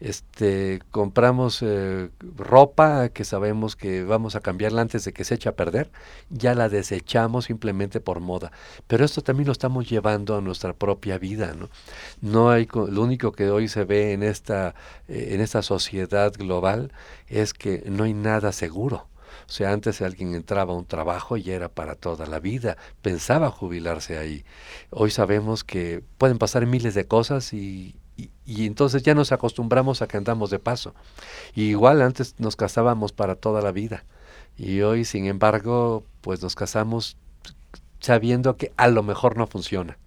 este, 0.00 0.80
compramos 0.90 1.62
eh, 1.62 2.10
ropa 2.36 3.08
que 3.10 3.24
sabemos 3.24 3.76
que 3.76 4.04
vamos 4.04 4.36
a 4.36 4.40
cambiarla 4.40 4.82
antes 4.82 5.04
de 5.04 5.12
que 5.12 5.24
se 5.24 5.34
eche 5.34 5.48
a 5.48 5.56
perder, 5.56 5.90
ya 6.30 6.54
la 6.54 6.68
desechamos 6.68 7.46
simplemente 7.46 8.00
por 8.00 8.20
moda. 8.20 8.52
Pero 8.86 9.04
esto 9.04 9.22
también 9.22 9.46
lo 9.46 9.52
estamos 9.52 9.88
llevando 9.88 10.36
a 10.36 10.40
nuestra 10.40 10.72
propia 10.72 11.18
vida, 11.18 11.54
¿no? 11.54 11.68
No 12.20 12.50
hay, 12.50 12.68
lo 12.74 13.02
único 13.02 13.32
que 13.32 13.50
hoy 13.50 13.68
se 13.68 13.84
ve 13.84 14.12
en 14.12 14.22
esta, 14.22 14.74
eh, 15.08 15.30
en 15.32 15.40
esta 15.40 15.62
sociedad 15.62 16.32
global 16.32 16.92
es 17.28 17.54
que 17.54 17.82
no 17.86 18.04
hay 18.04 18.14
nada 18.14 18.52
seguro. 18.52 19.08
O 19.46 19.52
sea, 19.52 19.72
antes 19.72 20.00
alguien 20.00 20.34
entraba 20.34 20.72
a 20.72 20.76
un 20.76 20.86
trabajo 20.86 21.36
y 21.36 21.50
era 21.50 21.68
para 21.68 21.94
toda 21.94 22.26
la 22.26 22.40
vida, 22.40 22.76
pensaba 23.02 23.50
jubilarse 23.50 24.18
ahí. 24.18 24.44
Hoy 24.90 25.10
sabemos 25.10 25.64
que 25.64 26.02
pueden 26.18 26.38
pasar 26.38 26.66
miles 26.66 26.94
de 26.94 27.06
cosas 27.06 27.52
y, 27.52 27.96
y, 28.46 28.66
entonces 28.66 29.02
ya 29.02 29.14
nos 29.14 29.32
acostumbramos 29.32 30.02
a 30.02 30.06
que 30.06 30.16
andamos 30.16 30.50
de 30.50 30.58
paso. 30.58 30.94
igual 31.54 32.02
antes 32.02 32.34
nos 32.38 32.56
casábamos 32.56 33.12
para 33.12 33.36
toda 33.36 33.62
la 33.62 33.72
vida. 33.72 34.04
Y 34.56 34.82
hoy, 34.82 35.04
sin 35.04 35.26
embargo, 35.26 36.04
pues 36.20 36.42
nos 36.42 36.54
casamos 36.54 37.16
sabiendo 38.00 38.56
que 38.56 38.72
a 38.76 38.88
lo 38.88 39.02
mejor 39.02 39.36
no 39.36 39.46
funciona. 39.46 39.98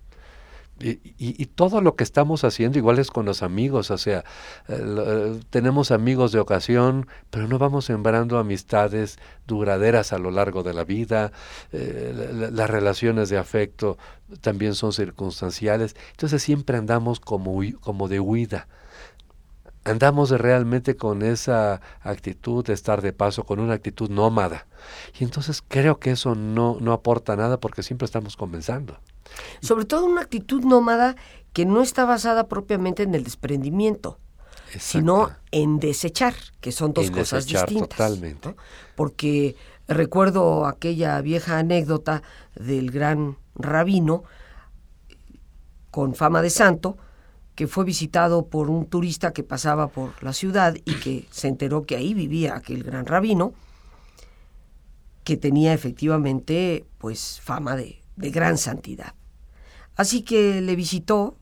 Y, 0.80 1.46
todo 1.48 1.82
lo 1.82 1.96
que 1.96 2.04
estamos 2.04 2.44
haciendo 2.44 2.78
igual 2.78 3.00
es 3.00 3.10
con 3.10 3.26
los 3.26 3.42
amigos, 3.42 3.90
o 3.90 3.98
sea, 3.98 4.20
eh, 4.68 4.80
eh, 4.80 5.40
tenemos 5.50 5.90
amigos 5.90 6.32
de 6.32 6.40
ocasión, 6.40 7.08
pero 7.32 7.48
no 7.48 7.58
vamos 7.58 7.86
sembrando 7.86 8.38
amistades 8.38 9.18
duraderas 9.48 10.14
a 10.14 10.20
lo 10.20 10.30
largo 10.30 10.62
de 10.62 10.76
la 10.76 10.84
vida, 10.84 11.32
eh, 11.72 12.50
las 12.52 12.70
relaciones 12.70 13.30
de 13.30 13.40
afecto 13.40 13.98
también 14.42 14.76
son 14.76 14.94
circunstanciales, 14.94 15.96
entonces 16.12 16.44
siempre 16.44 16.78
andamos 16.78 17.20
como, 17.20 18.08
de 18.08 18.20
huida, 18.20 18.68
andamos 19.84 20.30
realmente 20.30 20.96
con 20.96 21.24
esa 21.24 21.82
actitud 22.02 22.64
de 22.64 22.74
estar 22.74 23.02
de 23.02 23.14
paso, 23.14 23.46
con 23.46 23.60
una 23.60 23.74
actitud 23.74 24.12
nómada, 24.12 24.68
y 25.20 25.24
entonces 25.24 25.64
creo 25.68 25.98
que 26.00 26.12
eso 26.12 26.36
no 26.36 26.94
aporta 26.94 27.36
nada 27.36 27.60
porque 27.60 27.82
siempre 27.82 28.06
estamos 28.06 28.38
comenzando. 28.38 29.00
Sobre 29.62 29.86
todo 29.86 30.06
una 30.06 30.22
actitud 30.22 30.64
nómada 30.64 31.16
que 31.54 31.66
no 31.66 31.82
está 31.82 32.06
basada 32.06 32.48
propiamente 32.48 33.04
en 33.04 33.16
el 33.16 33.24
desprendimiento, 33.24 34.20
sino 34.80 35.32
en 35.52 35.80
desechar, 35.80 36.36
que 36.62 36.72
son 36.72 36.94
dos 36.94 37.10
cosas 37.10 37.46
distintas. 37.46 37.98
Totalmente. 37.98 38.56
Porque 38.96 39.56
recuerdo 39.88 40.66
aquella 40.66 41.20
vieja 41.22 41.58
anécdota 41.58 42.22
del 42.56 42.92
gran 42.92 43.38
rabino 43.56 44.24
con 45.90 46.14
fama 46.14 46.42
de 46.42 46.50
santo, 46.50 46.98
que 47.56 47.68
fue 47.68 47.86
visitado 47.86 48.46
por 48.46 48.70
un 48.70 48.86
turista 48.86 49.34
que 49.34 49.42
pasaba 49.42 49.88
por 49.88 50.22
la 50.24 50.34
ciudad 50.34 50.76
y 50.86 50.94
que 51.00 51.26
se 51.32 51.48
enteró 51.48 51.88
que 51.88 51.96
ahí 51.96 52.14
vivía 52.14 52.56
aquel 52.56 52.84
gran 52.84 53.08
rabino, 53.08 53.54
que 55.24 55.38
tenía 55.38 55.74
efectivamente 55.74 56.86
pues 57.00 57.42
fama 57.42 57.76
de, 57.76 58.00
de 58.18 58.32
gran 58.32 58.58
santidad. 58.58 59.14
Así 59.96 60.22
que 60.22 60.62
le 60.62 60.76
visitó, 60.76 61.38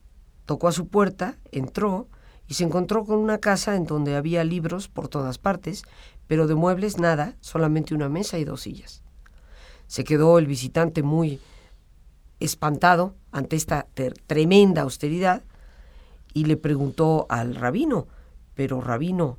tocó 0.46 0.68
a 0.68 0.72
su 0.72 0.88
puerta, 0.88 1.38
entró 1.52 2.08
y 2.48 2.54
se 2.54 2.64
encontró 2.64 3.06
con 3.06 3.18
una 3.18 3.40
casa 3.40 3.76
en 3.76 3.86
donde 3.86 4.16
había 4.16 4.44
libros 4.44 4.88
por 4.88 5.08
todas 5.08 5.40
partes, 5.40 5.84
pero 6.28 6.48
de 6.48 6.56
muebles 6.56 7.00
nada, 7.00 7.36
solamente 7.40 7.96
una 7.96 8.10
mesa 8.10 8.38
y 8.38 8.46
dos 8.46 8.62
sillas. 8.62 9.04
Se 9.88 10.04
quedó 10.04 10.38
el 10.38 10.48
visitante 10.48 11.04
muy 11.04 11.40
espantado 12.40 13.16
ante 13.32 13.56
esta 13.56 13.88
tremenda 14.28 14.82
austeridad 14.84 15.44
y 16.34 16.46
le 16.46 16.58
preguntó 16.58 17.26
al 17.30 17.56
rabino, 17.56 18.08
pero 18.54 18.82
rabino, 18.82 19.38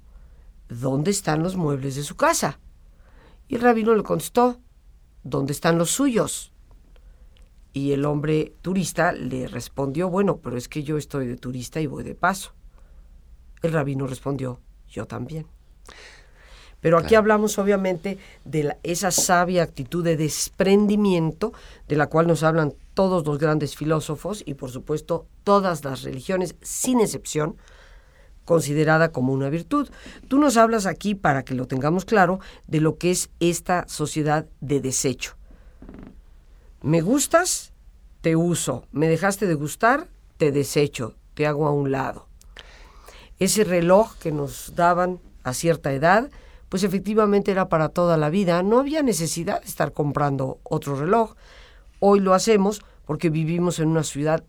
¿dónde 0.68 1.10
están 1.10 1.42
los 1.42 1.56
muebles 1.56 1.94
de 1.96 2.02
su 2.02 2.16
casa? 2.16 2.58
Y 3.48 3.56
el 3.56 3.60
rabino 3.60 3.94
le 3.94 4.02
contestó, 4.02 4.60
¿dónde 5.22 5.52
están 5.52 5.78
los 5.78 5.90
suyos? 5.90 6.52
Y 7.76 7.92
el 7.92 8.06
hombre 8.06 8.54
turista 8.62 9.12
le 9.12 9.48
respondió, 9.48 10.08
bueno, 10.08 10.38
pero 10.38 10.56
es 10.56 10.66
que 10.66 10.82
yo 10.82 10.96
estoy 10.96 11.26
de 11.26 11.36
turista 11.36 11.78
y 11.78 11.86
voy 11.86 12.04
de 12.04 12.14
paso. 12.14 12.54
El 13.60 13.74
rabino 13.74 14.06
respondió, 14.06 14.60
yo 14.88 15.04
también. 15.04 15.46
Pero 16.80 16.96
aquí 16.96 17.16
hablamos 17.16 17.58
obviamente 17.58 18.16
de 18.46 18.74
esa 18.82 19.10
sabia 19.10 19.62
actitud 19.62 20.02
de 20.02 20.16
desprendimiento 20.16 21.52
de 21.86 21.96
la 21.96 22.06
cual 22.06 22.26
nos 22.26 22.42
hablan 22.44 22.72
todos 22.94 23.26
los 23.26 23.36
grandes 23.36 23.76
filósofos 23.76 24.42
y 24.46 24.54
por 24.54 24.70
supuesto 24.70 25.26
todas 25.44 25.84
las 25.84 26.02
religiones, 26.02 26.56
sin 26.62 27.00
excepción, 27.00 27.58
considerada 28.46 29.12
como 29.12 29.34
una 29.34 29.50
virtud. 29.50 29.90
Tú 30.28 30.38
nos 30.38 30.56
hablas 30.56 30.86
aquí, 30.86 31.14
para 31.14 31.44
que 31.44 31.54
lo 31.54 31.66
tengamos 31.66 32.06
claro, 32.06 32.40
de 32.68 32.80
lo 32.80 32.96
que 32.96 33.10
es 33.10 33.28
esta 33.38 33.86
sociedad 33.86 34.46
de 34.62 34.80
desecho. 34.80 35.36
Me 36.86 37.00
gustas, 37.00 37.72
te 38.20 38.36
uso. 38.36 38.84
Me 38.92 39.08
dejaste 39.08 39.48
de 39.48 39.54
gustar, 39.54 40.06
te 40.36 40.52
desecho, 40.52 41.16
te 41.34 41.44
hago 41.44 41.66
a 41.66 41.72
un 41.72 41.90
lado. 41.90 42.28
Ese 43.40 43.64
reloj 43.64 44.14
que 44.20 44.30
nos 44.30 44.76
daban 44.76 45.18
a 45.42 45.52
cierta 45.52 45.92
edad, 45.92 46.30
pues 46.68 46.84
efectivamente 46.84 47.50
era 47.50 47.68
para 47.68 47.88
toda 47.88 48.16
la 48.16 48.30
vida. 48.30 48.62
No 48.62 48.78
había 48.78 49.02
necesidad 49.02 49.62
de 49.62 49.66
estar 49.66 49.94
comprando 49.94 50.60
otro 50.62 50.94
reloj. 50.94 51.34
Hoy 51.98 52.20
lo 52.20 52.34
hacemos 52.34 52.84
porque 53.04 53.30
vivimos 53.30 53.80
en 53.80 53.88
una 53.88 54.04
ciudad 54.04 54.44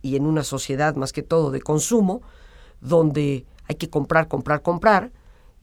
y 0.00 0.16
en 0.16 0.24
una 0.24 0.44
sociedad 0.44 0.96
más 0.96 1.12
que 1.12 1.22
todo 1.22 1.50
de 1.50 1.60
consumo, 1.60 2.22
donde 2.80 3.44
hay 3.68 3.74
que 3.74 3.90
comprar, 3.90 4.28
comprar, 4.28 4.62
comprar. 4.62 5.12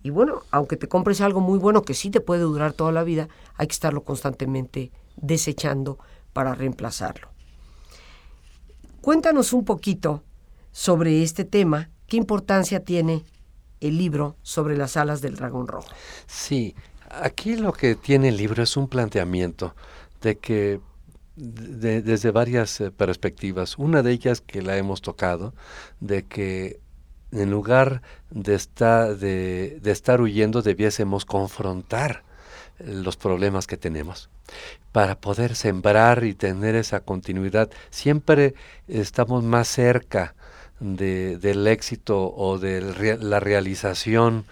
Y 0.03 0.11
bueno, 0.11 0.43
aunque 0.51 0.77
te 0.77 0.87
compres 0.87 1.21
algo 1.21 1.39
muy 1.39 1.57
bueno 1.57 1.81
que 1.81 1.95
sí 1.95 2.11
te 2.11 2.21
puede 2.21 2.41
durar 2.41 2.73
toda 2.73 2.91
la 2.91 3.03
vida, 3.03 3.29
hay 3.55 3.65
que 3.65 3.73
estarlo 3.73 4.03
constantemente 4.03 4.91
desechando 5.17 5.99
para 6.33 6.55
reemplazarlo. 6.55 7.29
Cuéntanos 9.01 9.53
un 9.53 9.65
poquito 9.65 10.23
sobre 10.71 11.23
este 11.23 11.45
tema, 11.45 11.89
qué 12.07 12.17
importancia 12.17 12.83
tiene 12.83 13.23
el 13.81 13.97
libro 13.97 14.37
sobre 14.41 14.77
las 14.77 14.97
alas 14.97 15.21
del 15.21 15.35
dragón 15.35 15.67
rojo. 15.67 15.89
Sí, 16.25 16.73
aquí 17.09 17.57
lo 17.57 17.73
que 17.73 17.95
tiene 17.95 18.29
el 18.29 18.37
libro 18.37 18.63
es 18.63 18.77
un 18.77 18.87
planteamiento 18.87 19.75
de 20.21 20.37
que 20.37 20.79
desde 21.35 22.31
varias 22.31 22.79
eh, 22.79 22.91
perspectivas. 22.91 23.77
Una 23.77 24.03
de 24.03 24.11
ellas 24.11 24.41
que 24.41 24.61
la 24.61 24.77
hemos 24.77 25.01
tocado, 25.01 25.53
de 25.99 26.23
que 26.23 26.79
en 27.31 27.49
lugar 27.49 28.01
de 28.29 28.53
estar, 28.55 30.21
huyendo 30.21 30.61
debiésemos 30.61 31.25
confrontar 31.25 32.23
eh, 32.79 32.93
los 32.93 33.17
problemas 33.17 33.67
que 33.67 33.77
tenemos 33.77 34.29
para 34.91 35.15
poder 35.15 35.55
sembrar 35.55 36.23
y 36.23 36.33
tener 36.33 36.75
esa 36.75 36.99
continuidad. 36.99 37.69
Siempre 37.89 38.53
estamos 38.87 39.43
más 39.43 39.67
cerca 39.67 40.35
del 40.79 41.67
éxito 41.67 42.33
o 42.35 42.59
de 42.59 43.17
la 43.19 43.39
realización 43.39 44.45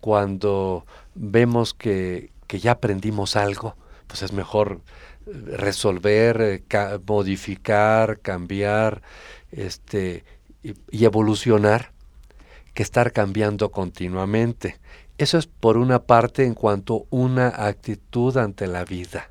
cuando 0.00 0.86
vemos 1.14 1.74
que, 1.74 2.30
ya 2.48 2.72
aprendimos 2.72 3.36
algo, 3.36 3.76
pues 4.06 4.22
es 4.22 4.32
mejor 4.32 4.80
resolver, 5.26 6.40
eh, 6.40 6.98
modificar, 7.06 8.18
cambiar 8.20 9.02
este, 9.52 10.24
y, 10.62 11.04
evolucionar 11.04 11.92
que 12.74 12.82
estar 12.82 13.12
cambiando 13.12 13.70
continuamente. 13.70 14.79
Eso 15.20 15.36
es 15.36 15.46
por 15.46 15.76
una 15.76 16.04
parte 16.04 16.46
en 16.46 16.54
cuanto 16.54 16.96
a 16.96 17.02
una 17.10 17.48
actitud 17.48 18.34
ante 18.38 18.66
la 18.66 18.86
vida. 18.86 19.30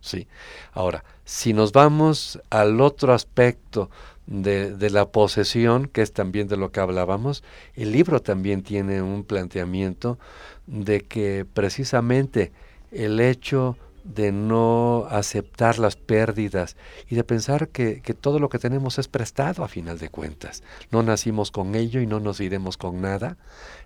Sí. 0.00 0.26
Ahora, 0.72 1.04
si 1.24 1.52
nos 1.52 1.70
vamos 1.70 2.40
al 2.50 2.80
otro 2.80 3.14
aspecto 3.14 3.90
de, 4.26 4.74
de, 4.74 4.90
la 4.90 5.06
posesión, 5.06 5.86
que 5.86 6.02
es 6.02 6.12
también 6.12 6.48
de 6.48 6.56
lo 6.56 6.72
que 6.72 6.80
hablábamos, 6.80 7.44
el 7.76 7.92
libro 7.92 8.20
también 8.22 8.64
tiene 8.64 9.00
un 9.00 9.22
planteamiento 9.22 10.18
de 10.66 11.02
que 11.02 11.46
precisamente 11.54 12.50
el 12.90 13.20
hecho 13.20 13.76
de 14.14 14.32
no 14.32 15.06
aceptar 15.10 15.78
las 15.78 15.96
pérdidas 15.96 16.76
y 17.08 17.14
de 17.14 17.24
pensar 17.24 17.68
que, 17.68 18.00
todo 18.18 18.38
lo 18.38 18.48
que 18.48 18.58
tenemos 18.58 18.98
es 18.98 19.06
prestado 19.06 19.62
a 19.62 19.68
final 19.68 19.98
de 19.98 20.08
cuentas. 20.08 20.62
No 20.90 21.02
nacimos 21.02 21.50
con 21.50 21.74
ello 21.74 22.00
y 22.00 22.06
no 22.06 22.18
nos 22.18 22.40
iremos 22.40 22.76
con 22.76 23.02
nada. 23.02 23.36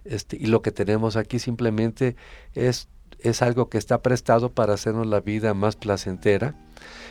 Este, 0.05 0.37
y 0.37 0.47
lo 0.47 0.63
que 0.63 0.71
tenemos 0.71 1.17
aquí 1.17 1.39
simplemente 1.39 2.17
es, 2.55 2.89
es 3.19 3.43
algo 3.43 3.69
que 3.69 3.79
está 3.79 4.01
prestado 4.01 4.51
para 4.51 4.75
hacernos 4.75 5.07
la 5.09 5.21
vida 5.21 5.55
más 5.55 5.75
placentera. 5.75 6.55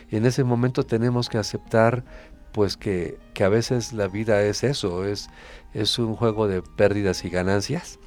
Y 0.09 0.15
en 0.15 0.25
ese 0.25 0.43
momento 0.43 0.83
tenemos 0.83 1.27
que 1.27 1.37
aceptar 1.37 2.05
pues 2.53 2.77
que, 2.77 3.17
que 3.33 3.43
a 3.43 3.49
veces 3.49 3.93
la 3.93 4.07
vida 4.07 4.41
es 4.43 4.63
eso, 4.63 5.05
es, 5.05 5.29
es 5.73 5.99
un 5.99 6.15
juego 6.15 6.47
de 6.47 6.61
pérdidas 6.61 7.23
y 7.23 7.29
ganancias 7.29 7.99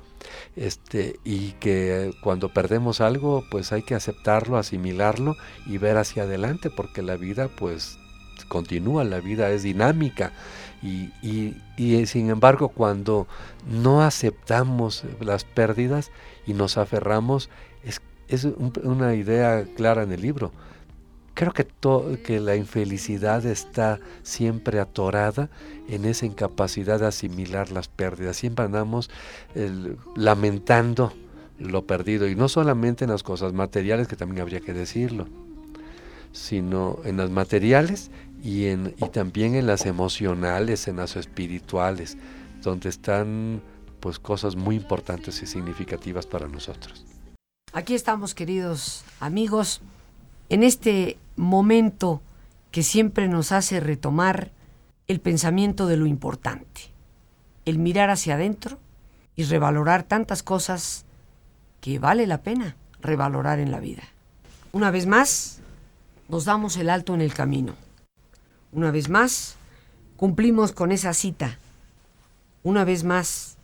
este, 0.56 1.18
y 1.24 1.52
que 1.52 2.12
cuando 2.22 2.52
perdemos 2.52 3.00
algo, 3.00 3.44
pues 3.50 3.72
hay 3.72 3.82
que 3.82 3.94
aceptarlo, 3.94 4.56
asimilarlo 4.56 5.36
y 5.66 5.78
ver 5.78 5.96
hacia 5.96 6.24
adelante, 6.24 6.70
porque 6.70 7.02
la 7.02 7.16
vida 7.16 7.48
pues 7.48 7.98
continúa, 8.48 9.04
la 9.04 9.20
vida 9.20 9.50
es 9.50 9.62
dinámica. 9.62 10.32
Y, 10.82 11.10
y, 11.78 12.06
sin 12.06 12.28
embargo, 12.28 12.68
cuando 12.68 13.26
no 13.66 14.02
aceptamos 14.02 15.04
las 15.20 15.44
pérdidas 15.44 16.10
y 16.46 16.52
nos 16.52 16.76
aferramos, 16.76 17.48
es, 17.84 18.02
es 18.28 18.44
una 18.44 19.14
idea 19.14 19.64
clara 19.76 20.02
en 20.02 20.12
el 20.12 20.20
libro 20.20 20.52
Creo 21.34 21.52
que, 21.52 21.66
que 22.22 22.40
la 22.40 22.54
infelicidad 22.54 23.44
está 23.44 23.98
siempre 24.22 24.78
atorada 24.78 25.50
en 25.88 26.04
esa 26.04 26.26
incapacidad 26.26 27.00
de 27.00 27.06
asimilar 27.06 27.72
las 27.72 27.88
pérdidas. 27.88 28.36
Siempre 28.36 28.64
andamos 28.64 29.10
lamentando 30.14 31.12
lo 31.58 31.86
perdido 31.86 32.28
y 32.28 32.36
no 32.36 32.48
solamente 32.48 33.04
en 33.04 33.10
las 33.10 33.22
cosas 33.22 33.52
materiales, 33.52 34.08
que 34.08 34.16
también 34.16 34.42
habría 34.42 34.60
que 34.60 34.72
decirlo, 34.72 35.26
sino 36.32 36.98
en 37.04 37.16
las 37.16 37.30
materiales 37.30 38.10
y, 38.42 38.66
en, 38.66 38.94
y 38.98 39.08
también 39.08 39.54
en 39.54 39.66
las 39.66 39.86
emocionales, 39.86 40.86
en 40.88 40.96
las 40.96 41.16
espirituales, 41.16 42.16
donde 42.62 42.88
están 42.88 43.60
pues 44.00 44.18
cosas 44.18 44.54
muy 44.54 44.76
importantes 44.76 45.42
y 45.42 45.46
significativas 45.46 46.26
para 46.26 46.46
nosotros. 46.46 47.04
Aquí 47.72 47.94
estamos, 47.94 48.34
queridos 48.34 49.04
amigos, 49.18 49.80
en 50.48 50.62
este 50.62 51.16
momento 51.36 52.22
que 52.70 52.82
siempre 52.82 53.28
nos 53.28 53.52
hace 53.52 53.80
retomar 53.80 54.50
el 55.06 55.20
pensamiento 55.20 55.86
de 55.86 55.96
lo 55.96 56.06
importante, 56.06 56.92
el 57.64 57.78
mirar 57.78 58.10
hacia 58.10 58.34
adentro 58.34 58.78
y 59.36 59.44
revalorar 59.44 60.02
tantas 60.02 60.42
cosas 60.42 61.04
que 61.80 61.98
vale 61.98 62.26
la 62.26 62.42
pena 62.42 62.76
revalorar 63.00 63.58
en 63.58 63.70
la 63.70 63.80
vida. 63.80 64.02
Una 64.72 64.90
vez 64.90 65.06
más, 65.06 65.60
nos 66.28 66.46
damos 66.46 66.76
el 66.76 66.90
alto 66.90 67.14
en 67.14 67.20
el 67.20 67.34
camino. 67.34 67.74
Una 68.72 68.90
vez 68.90 69.08
más, 69.08 69.56
cumplimos 70.16 70.72
con 70.72 70.90
esa 70.90 71.12
cita. 71.12 71.58
Una 72.62 72.84
vez 72.84 73.04
más, 73.04 73.56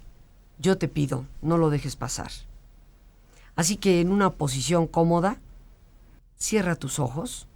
yo 0.59 0.78
te 0.78 0.87
pido, 0.87 1.24
no 1.40 1.56
lo 1.56 1.70
dejes 1.70 1.96
pasar. 1.96 2.30
Así 3.56 3.76
que 3.76 4.00
en 4.00 4.12
una 4.12 4.30
posición 4.30 4.87
cómoda, 4.87 5.38
cierra 6.37 6.76
tus 6.76 6.98
ojos 6.98 7.48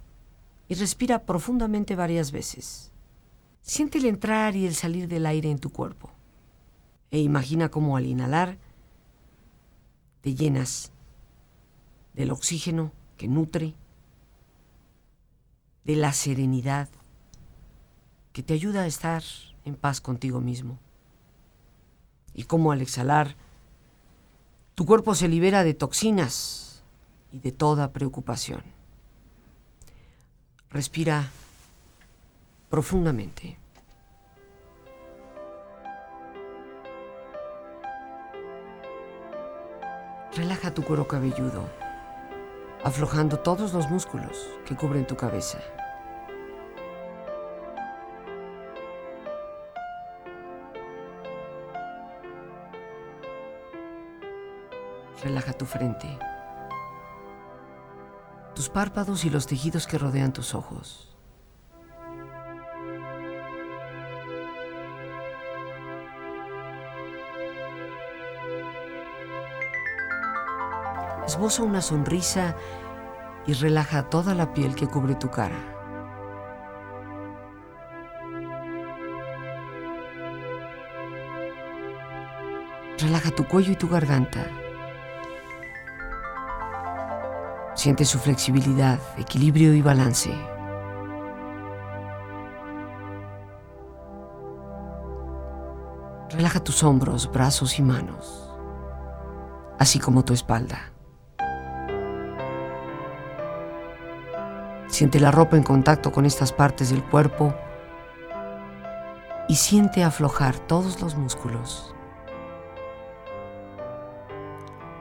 y 0.67 0.75
respira 0.75 1.25
profundamente 1.25 1.95
varias 1.95 2.31
veces. 2.31 2.91
Siente 3.61 3.97
el 3.97 4.05
entrar 4.05 4.55
y 4.55 4.65
el 4.65 4.75
salir 4.75 5.07
del 5.07 5.25
aire 5.25 5.49
en 5.49 5.59
tu 5.59 5.71
cuerpo. 5.71 6.11
E 7.11 7.19
imagina 7.19 7.69
cómo 7.69 7.97
al 7.97 8.05
inhalar 8.05 8.57
te 10.21 10.35
llenas 10.35 10.91
del 12.13 12.31
oxígeno 12.31 12.91
que 13.17 13.27
nutre, 13.27 13.75
de 15.83 15.95
la 15.95 16.13
serenidad 16.13 16.89
que 18.33 18.43
te 18.43 18.53
ayuda 18.53 18.81
a 18.81 18.87
estar 18.87 19.23
en 19.63 19.75
paz 19.75 20.01
contigo 20.01 20.41
mismo. 20.41 20.79
Y 22.33 22.43
cómo 22.43 22.71
al 22.71 22.81
exhalar 22.81 23.35
tu 24.73 24.85
cuerpo 24.85 25.15
se 25.15 25.29
libera 25.29 25.63
de 25.63 25.73
toxinas 25.73 26.83
y 27.31 27.39
de 27.39 27.51
toda 27.51 27.93
preocupación. 27.93 28.74
Respira 30.75 31.23
profundamente. 32.69 33.57
Relaja 40.35 40.73
tu 40.73 40.83
cuero 40.83 41.07
cabelludo, 41.07 41.69
aflojando 42.83 43.39
todos 43.39 43.71
los 43.71 43.89
músculos 43.89 44.49
que 44.65 44.75
cubren 44.75 45.07
tu 45.07 45.15
cabeza. 45.15 45.59
Relaja 55.23 55.53
tu 55.53 55.65
frente 55.65 56.34
tus 58.55 58.69
párpados 58.69 59.25
y 59.25 59.29
los 59.29 59.45
tejidos 59.45 59.85
que 59.85 59.97
rodean 59.97 60.31
tus 60.31 60.55
ojos. 60.55 61.11
Esboza 71.27 71.63
una 71.63 71.81
sonrisa 71.81 72.55
y 73.45 73.53
relaja 73.53 74.09
toda 74.09 74.33
la 74.33 74.53
piel 74.53 74.73
que 74.73 74.87
cubre 74.87 75.15
tu 75.15 75.29
cara. 75.29 75.59
Relaja 82.99 83.31
tu 83.31 83.45
cuello 83.47 83.73
y 83.73 83.75
tu 83.75 83.89
garganta. 83.89 84.64
Siente 87.85 88.03
su 88.03 88.17
flexibilidad, 88.17 88.99
equilibrio 89.15 89.71
y 89.75 89.83
balance. 89.83 90.31
Relaja 96.31 96.63
tus 96.63 96.81
hombros, 96.83 97.31
brazos 97.31 97.77
y 97.77 97.83
manos, 97.83 98.51
así 99.77 99.99
como 99.99 100.25
tu 100.25 100.33
espalda. 100.33 100.91
Siente 104.87 105.19
la 105.19 105.29
ropa 105.29 105.55
en 105.55 105.61
contacto 105.61 106.11
con 106.11 106.25
estas 106.25 106.51
partes 106.51 106.89
del 106.89 107.03
cuerpo 107.03 107.53
y 109.47 109.53
siente 109.57 110.03
aflojar 110.03 110.57
todos 110.57 110.99
los 111.03 111.13
músculos, 111.15 111.93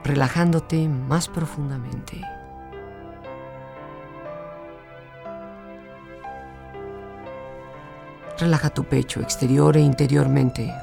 relajándote 0.03 0.87
más 0.87 1.29
profundamente. 1.29 2.34
Relaja 8.37 8.69
tu 8.69 8.83
pecho 8.83 9.21
exterior 9.21 9.77
e 9.77 9.81
interiormente. 9.81 10.75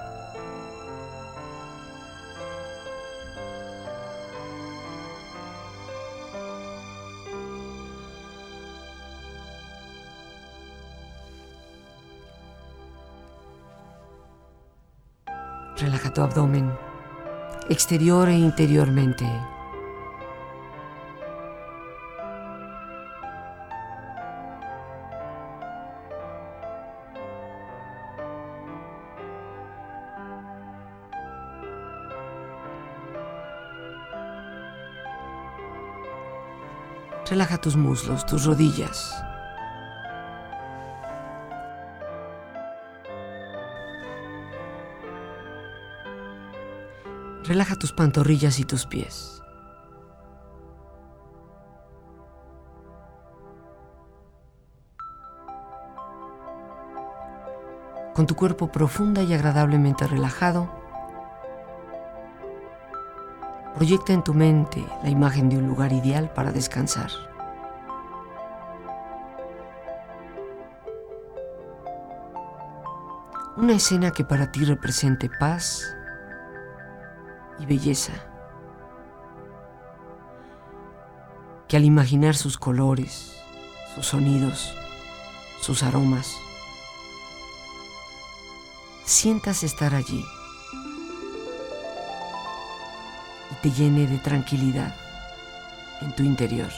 Relaja 15.75 16.09
tu 16.13 16.21
abdomen, 16.21 16.71
exterior 17.69 18.29
e 18.29 18.35
interiormente. 18.35 19.50
Relaja 37.31 37.59
tus 37.59 37.77
muslos, 37.77 38.25
tus 38.25 38.43
rodillas. 38.43 39.23
Relaja 47.45 47.77
tus 47.77 47.93
pantorrillas 47.93 48.59
y 48.59 48.65
tus 48.65 48.85
pies. 48.85 49.41
Con 58.13 58.27
tu 58.27 58.35
cuerpo 58.35 58.73
profunda 58.73 59.23
y 59.23 59.33
agradablemente 59.33 60.05
relajado, 60.05 60.80
proyecta 63.81 64.13
en 64.13 64.23
tu 64.23 64.35
mente 64.35 64.85
la 65.01 65.09
imagen 65.09 65.49
de 65.49 65.57
un 65.57 65.67
lugar 65.67 65.91
ideal 65.91 66.31
para 66.35 66.51
descansar. 66.51 67.09
Una 73.57 73.73
escena 73.73 74.11
que 74.11 74.23
para 74.23 74.51
ti 74.51 74.65
represente 74.65 75.31
paz 75.39 75.95
y 77.57 77.65
belleza, 77.65 78.13
que 81.67 81.75
al 81.75 81.83
imaginar 81.83 82.35
sus 82.35 82.59
colores, 82.59 83.35
sus 83.95 84.05
sonidos, 84.05 84.75
sus 85.59 85.81
aromas, 85.81 86.37
sientas 89.05 89.63
estar 89.63 89.95
allí 89.95 90.23
te 93.61 93.71
llene 93.71 94.07
de 94.07 94.17
tranquilidad 94.17 94.93
en 96.01 96.11
tu 96.15 96.23
interior. 96.23 96.71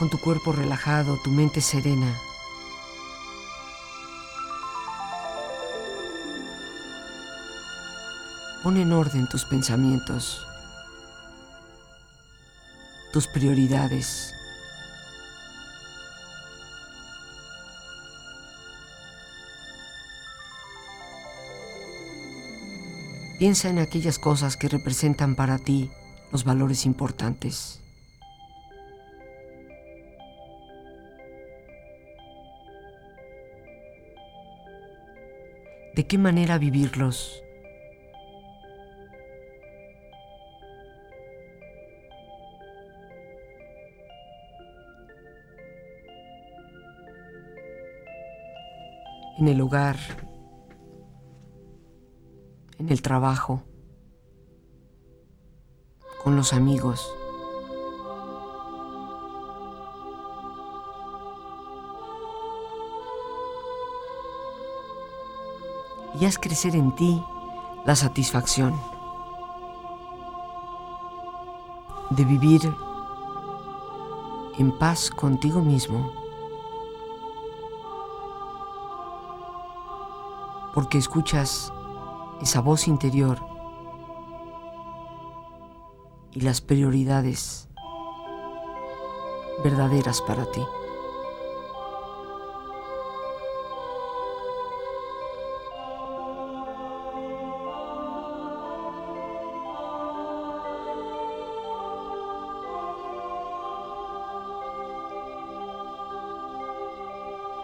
con 0.00 0.08
tu 0.08 0.18
cuerpo 0.18 0.52
relajado, 0.52 1.18
tu 1.22 1.30
mente 1.30 1.60
serena. 1.60 2.29
Pon 8.62 8.76
en 8.76 8.92
orden 8.92 9.26
tus 9.26 9.44
pensamientos, 9.44 10.46
tus 13.12 13.26
prioridades. 13.26 14.34
Piensa 23.38 23.70
en 23.70 23.78
aquellas 23.78 24.18
cosas 24.18 24.56
que 24.56 24.68
representan 24.68 25.34
para 25.34 25.58
ti 25.58 25.90
los 26.30 26.44
valores 26.44 26.84
importantes. 26.84 27.80
de 35.94 36.06
qué 36.06 36.18
manera 36.18 36.56
vivirlos. 36.56 37.39
En 49.40 49.48
el 49.48 49.60
hogar, 49.60 49.96
en 52.78 52.90
el 52.90 53.02
trabajo, 53.02 53.62
con 56.22 56.36
los 56.36 56.52
amigos. 56.52 57.12
y 66.20 66.26
haz 66.26 66.38
crecer 66.38 66.76
en 66.76 66.94
ti 66.94 67.22
la 67.86 67.96
satisfacción 67.96 68.78
de 72.10 72.24
vivir 72.24 72.60
en 74.58 74.76
paz 74.78 75.10
contigo 75.10 75.62
mismo. 75.62 76.19
Porque 80.74 80.98
escuchas 80.98 81.72
esa 82.40 82.60
voz 82.60 82.88
interior 82.88 83.38
y 86.32 86.40
las 86.40 86.60
prioridades 86.60 87.68
verdaderas 89.62 90.20
para 90.22 90.50
ti. 90.50 90.62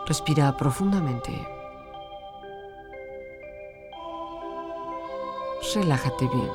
Respira 0.07 0.57
profundamente. 0.57 1.56
Relájate 5.77 6.27
bien. 6.29 6.51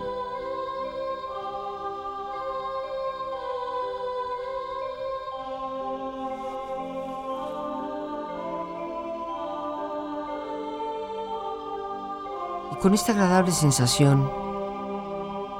Y 12.71 12.75
con 12.77 12.95
esta 12.95 13.11
agradable 13.11 13.51
sensación 13.51 14.27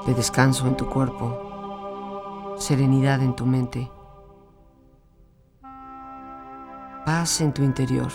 de 0.06 0.14
descanso 0.14 0.66
en 0.66 0.76
tu 0.76 0.88
cuerpo, 0.88 2.56
serenidad 2.58 3.22
en 3.22 3.36
tu 3.36 3.46
mente, 3.46 3.88
paz 7.06 7.40
en 7.40 7.54
tu 7.54 7.62
interior. 7.62 8.10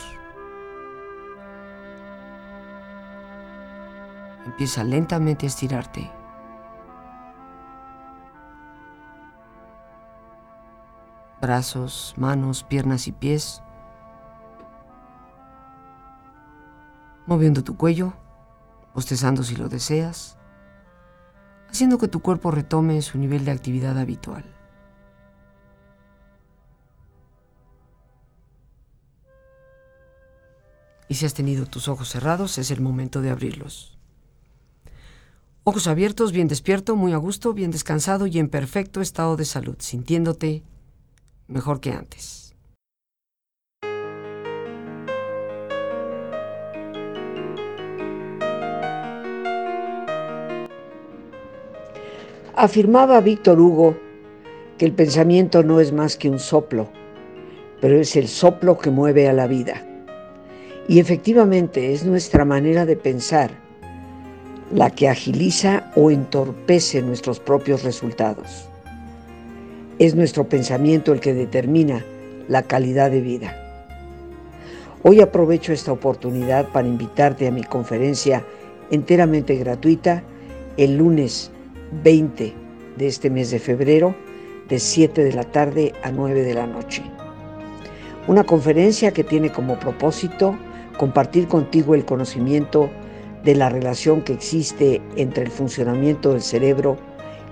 Empieza 4.57 4.83
lentamente 4.83 5.45
a 5.45 5.49
estirarte. 5.49 6.11
Brazos, 11.39 12.15
manos, 12.17 12.63
piernas 12.63 13.07
y 13.07 13.11
pies. 13.11 13.61
Moviendo 17.27 17.63
tu 17.63 17.77
cuello, 17.77 18.13
bostezando 18.95 19.43
si 19.43 19.55
lo 19.55 19.69
deseas. 19.69 20.39
haciendo 21.69 21.99
que 21.99 22.07
tu 22.07 22.21
cuerpo 22.21 22.49
retome 22.49 22.99
su 23.03 23.19
nivel 23.19 23.45
de 23.45 23.51
actividad 23.51 23.99
habitual. 23.99 24.43
Y 31.07 31.13
si 31.13 31.27
has 31.27 31.35
tenido 31.35 31.67
tus 31.67 31.87
ojos 31.87 32.09
cerrados, 32.09 32.57
es 32.57 32.71
el 32.71 32.81
momento 32.81 33.21
de 33.21 33.29
abrirlos. 33.29 33.96
Ojos 35.69 35.87
abiertos, 35.87 36.31
bien 36.31 36.47
despierto, 36.47 36.95
muy 36.95 37.11
a 37.11 37.17
gusto, 37.17 37.53
bien 37.53 37.71
descansado 37.71 38.25
y 38.25 38.39
en 38.39 38.47
perfecto 38.47 39.01
estado 39.01 39.35
de 39.35 39.43
salud, 39.43 39.75
sintiéndote 39.79 40.63
mejor 41.49 41.81
que 41.81 41.91
antes. 41.91 42.55
Afirmaba 52.55 53.19
Víctor 53.19 53.59
Hugo 53.59 53.97
que 54.77 54.85
el 54.85 54.93
pensamiento 54.93 55.63
no 55.63 55.81
es 55.81 55.91
más 55.91 56.15
que 56.15 56.29
un 56.29 56.39
soplo, 56.39 56.87
pero 57.81 57.99
es 57.99 58.15
el 58.15 58.29
soplo 58.29 58.77
que 58.77 58.89
mueve 58.89 59.27
a 59.27 59.33
la 59.33 59.47
vida. 59.47 59.85
Y 60.87 60.99
efectivamente 60.99 61.91
es 61.91 62.05
nuestra 62.05 62.45
manera 62.45 62.85
de 62.85 62.95
pensar 62.95 63.66
la 64.73 64.89
que 64.89 65.07
agiliza 65.07 65.91
o 65.95 66.11
entorpece 66.11 67.01
nuestros 67.01 67.39
propios 67.39 67.83
resultados. 67.83 68.67
Es 69.99 70.15
nuestro 70.15 70.47
pensamiento 70.49 71.13
el 71.13 71.19
que 71.19 71.33
determina 71.33 72.03
la 72.47 72.63
calidad 72.63 73.09
de 73.11 73.21
vida. 73.21 73.55
Hoy 75.03 75.21
aprovecho 75.21 75.73
esta 75.73 75.91
oportunidad 75.91 76.67
para 76.69 76.87
invitarte 76.87 77.47
a 77.47 77.51
mi 77.51 77.63
conferencia 77.63 78.43
enteramente 78.91 79.55
gratuita 79.55 80.23
el 80.75 80.97
lunes 80.97 81.51
20 82.03 82.53
de 82.97 83.07
este 83.07 83.29
mes 83.29 83.51
de 83.51 83.59
febrero, 83.59 84.15
de 84.67 84.79
7 84.79 85.23
de 85.23 85.33
la 85.33 85.43
tarde 85.45 85.93
a 86.03 86.11
9 86.11 86.43
de 86.43 86.53
la 86.53 86.67
noche. 86.67 87.03
Una 88.27 88.43
conferencia 88.43 89.11
que 89.11 89.23
tiene 89.23 89.51
como 89.51 89.79
propósito 89.79 90.57
compartir 90.97 91.47
contigo 91.47 91.95
el 91.95 92.03
conocimiento 92.03 92.89
de 93.43 93.55
la 93.55 93.69
relación 93.69 94.21
que 94.21 94.33
existe 94.33 95.01
entre 95.15 95.43
el 95.43 95.51
funcionamiento 95.51 96.31
del 96.31 96.41
cerebro 96.41 96.97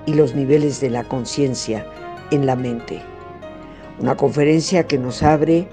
y 0.06 0.14
los 0.14 0.36
niveles 0.36 0.82
de 0.82 0.90
la 0.90 1.04
conciencia 1.04 1.86
en 2.32 2.46
la 2.46 2.56
mente. 2.56 3.02
Una 4.00 4.16
conferencia 4.16 4.86
que 4.86 4.98
nos 4.98 5.24
abre 5.24 5.68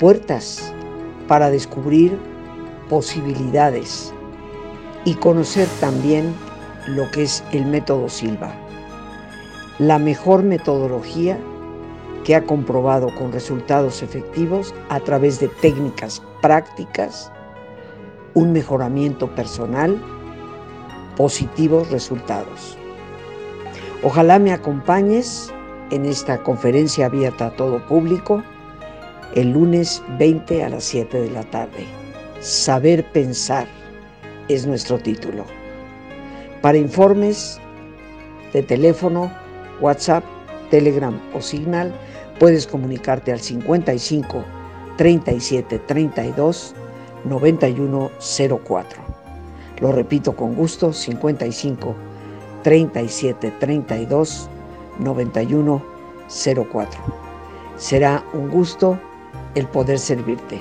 puertas 0.00 0.72
para 1.28 1.50
descubrir 1.50 2.18
posibilidades 2.88 4.12
y 5.04 5.14
conocer 5.14 5.68
también 5.80 6.34
lo 6.86 7.10
que 7.10 7.24
es 7.24 7.42
el 7.52 7.66
método 7.66 8.08
Silva, 8.08 8.54
la 9.78 9.98
mejor 9.98 10.42
metodología 10.42 11.38
que 12.24 12.34
ha 12.34 12.42
comprobado 12.42 13.14
con 13.14 13.32
resultados 13.32 14.02
efectivos 14.02 14.74
a 14.88 14.98
través 15.00 15.38
de 15.38 15.48
técnicas 15.48 16.22
prácticas 16.42 17.30
un 18.36 18.52
mejoramiento 18.52 19.34
personal, 19.34 19.98
positivos 21.16 21.90
resultados. 21.90 22.76
Ojalá 24.02 24.38
me 24.38 24.52
acompañes 24.52 25.50
en 25.90 26.04
esta 26.04 26.42
conferencia 26.42 27.06
abierta 27.06 27.46
a 27.46 27.56
todo 27.56 27.84
público 27.86 28.42
el 29.34 29.52
lunes 29.52 30.02
20 30.18 30.62
a 30.64 30.68
las 30.68 30.84
7 30.84 31.18
de 31.18 31.30
la 31.30 31.44
tarde. 31.44 31.86
Saber 32.40 33.10
pensar 33.10 33.66
es 34.48 34.66
nuestro 34.66 34.98
título. 34.98 35.46
Para 36.60 36.76
informes 36.76 37.58
de 38.52 38.62
teléfono, 38.62 39.32
WhatsApp, 39.80 40.24
Telegram 40.68 41.18
o 41.32 41.40
Signal, 41.40 41.90
puedes 42.38 42.66
comunicarte 42.66 43.32
al 43.32 43.40
55 43.40 44.44
37 44.98 45.78
32 45.78 46.74
91 47.26 48.10
04. 48.64 49.02
Lo 49.80 49.92
repito 49.92 50.34
con 50.34 50.54
gusto, 50.54 50.92
55 50.92 51.94
37 52.62 53.50
32 53.60 54.48
91 54.98 55.82
04. 56.28 57.00
Será 57.76 58.24
un 58.32 58.48
gusto 58.48 58.98
el 59.54 59.66
poder 59.66 59.98
servirte. 59.98 60.60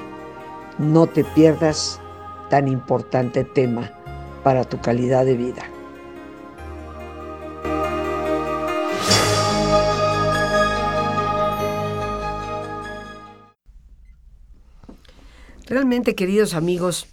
No 0.77 1.07
te 1.07 1.23
pierdas 1.23 1.99
tan 2.49 2.67
importante 2.67 3.43
tema 3.43 3.91
para 4.43 4.63
tu 4.63 4.79
calidad 4.81 5.25
de 5.25 5.35
vida. 5.35 5.63
Realmente, 15.75 16.15
queridos 16.15 16.53
amigos, 16.53 17.05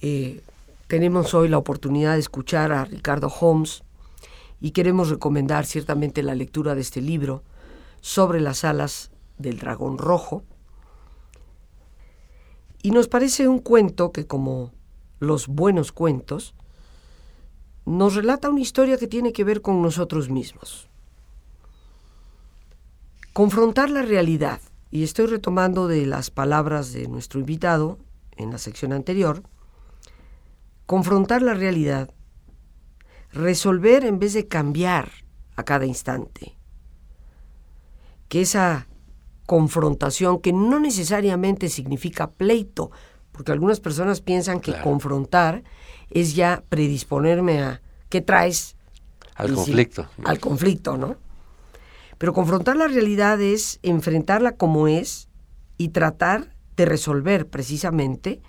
eh, 0.00 0.42
tenemos 0.88 1.34
hoy 1.34 1.48
la 1.48 1.56
oportunidad 1.56 2.14
de 2.14 2.18
escuchar 2.18 2.72
a 2.72 2.84
Ricardo 2.84 3.28
Holmes 3.28 3.84
y 4.60 4.72
queremos 4.72 5.08
recomendar 5.08 5.64
ciertamente 5.64 6.24
la 6.24 6.34
lectura 6.34 6.74
de 6.74 6.80
este 6.80 7.00
libro 7.00 7.44
sobre 8.00 8.40
las 8.40 8.64
alas 8.64 9.12
del 9.38 9.60
dragón 9.60 9.98
rojo. 9.98 10.42
Y 12.82 12.90
nos 12.90 13.06
parece 13.06 13.46
un 13.46 13.60
cuento 13.60 14.10
que, 14.10 14.26
como 14.26 14.72
los 15.20 15.46
buenos 15.46 15.92
cuentos, 15.92 16.56
nos 17.86 18.16
relata 18.16 18.50
una 18.50 18.62
historia 18.62 18.98
que 18.98 19.06
tiene 19.06 19.32
que 19.32 19.44
ver 19.44 19.62
con 19.62 19.80
nosotros 19.80 20.28
mismos. 20.28 20.88
Confrontar 23.32 23.90
la 23.90 24.02
realidad 24.02 24.60
y 24.94 25.02
estoy 25.02 25.26
retomando 25.26 25.88
de 25.88 26.06
las 26.06 26.30
palabras 26.30 26.92
de 26.92 27.08
nuestro 27.08 27.40
invitado 27.40 27.98
en 28.36 28.52
la 28.52 28.58
sección 28.58 28.92
anterior, 28.92 29.42
confrontar 30.86 31.42
la 31.42 31.54
realidad, 31.54 32.14
resolver 33.32 34.04
en 34.04 34.20
vez 34.20 34.34
de 34.34 34.46
cambiar 34.46 35.10
a 35.56 35.64
cada 35.64 35.84
instante. 35.84 36.56
Que 38.28 38.42
esa 38.42 38.86
confrontación, 39.46 40.40
que 40.40 40.52
no 40.52 40.78
necesariamente 40.78 41.70
significa 41.70 42.30
pleito, 42.30 42.92
porque 43.32 43.50
algunas 43.50 43.80
personas 43.80 44.20
piensan 44.20 44.60
que 44.60 44.80
confrontar 44.80 45.64
es 46.10 46.36
ya 46.36 46.62
predisponerme 46.68 47.64
a 47.64 47.82
qué 48.10 48.20
traes 48.20 48.76
al 49.34 49.54
conflicto. 49.54 50.06
al 50.24 50.38
conflicto, 50.38 50.96
¿no? 50.96 51.16
Pero 52.18 52.32
confrontar 52.32 52.76
la 52.76 52.88
realidad 52.88 53.40
es 53.40 53.80
enfrentarla 53.82 54.56
como 54.56 54.88
es 54.88 55.28
y 55.78 55.88
tratar 55.88 56.54
de 56.76 56.84
resolver 56.86 57.48
precisamente 57.48 58.40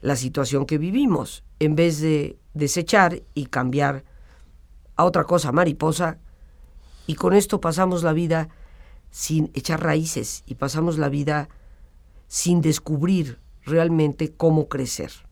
la 0.00 0.16
situación 0.16 0.66
que 0.66 0.78
vivimos, 0.78 1.44
en 1.58 1.74
vez 1.74 2.00
de 2.00 2.38
desechar 2.54 3.22
y 3.34 3.46
cambiar 3.46 4.04
a 4.96 5.04
otra 5.04 5.24
cosa 5.24 5.52
mariposa. 5.52 6.18
Y 7.06 7.14
con 7.14 7.34
esto 7.34 7.60
pasamos 7.60 8.02
la 8.02 8.12
vida 8.12 8.48
sin 9.10 9.50
echar 9.54 9.82
raíces 9.82 10.42
y 10.46 10.54
pasamos 10.54 10.98
la 10.98 11.08
vida 11.08 11.48
sin 12.26 12.60
descubrir 12.60 13.38
realmente 13.64 14.32
cómo 14.32 14.68
crecer. 14.68 15.27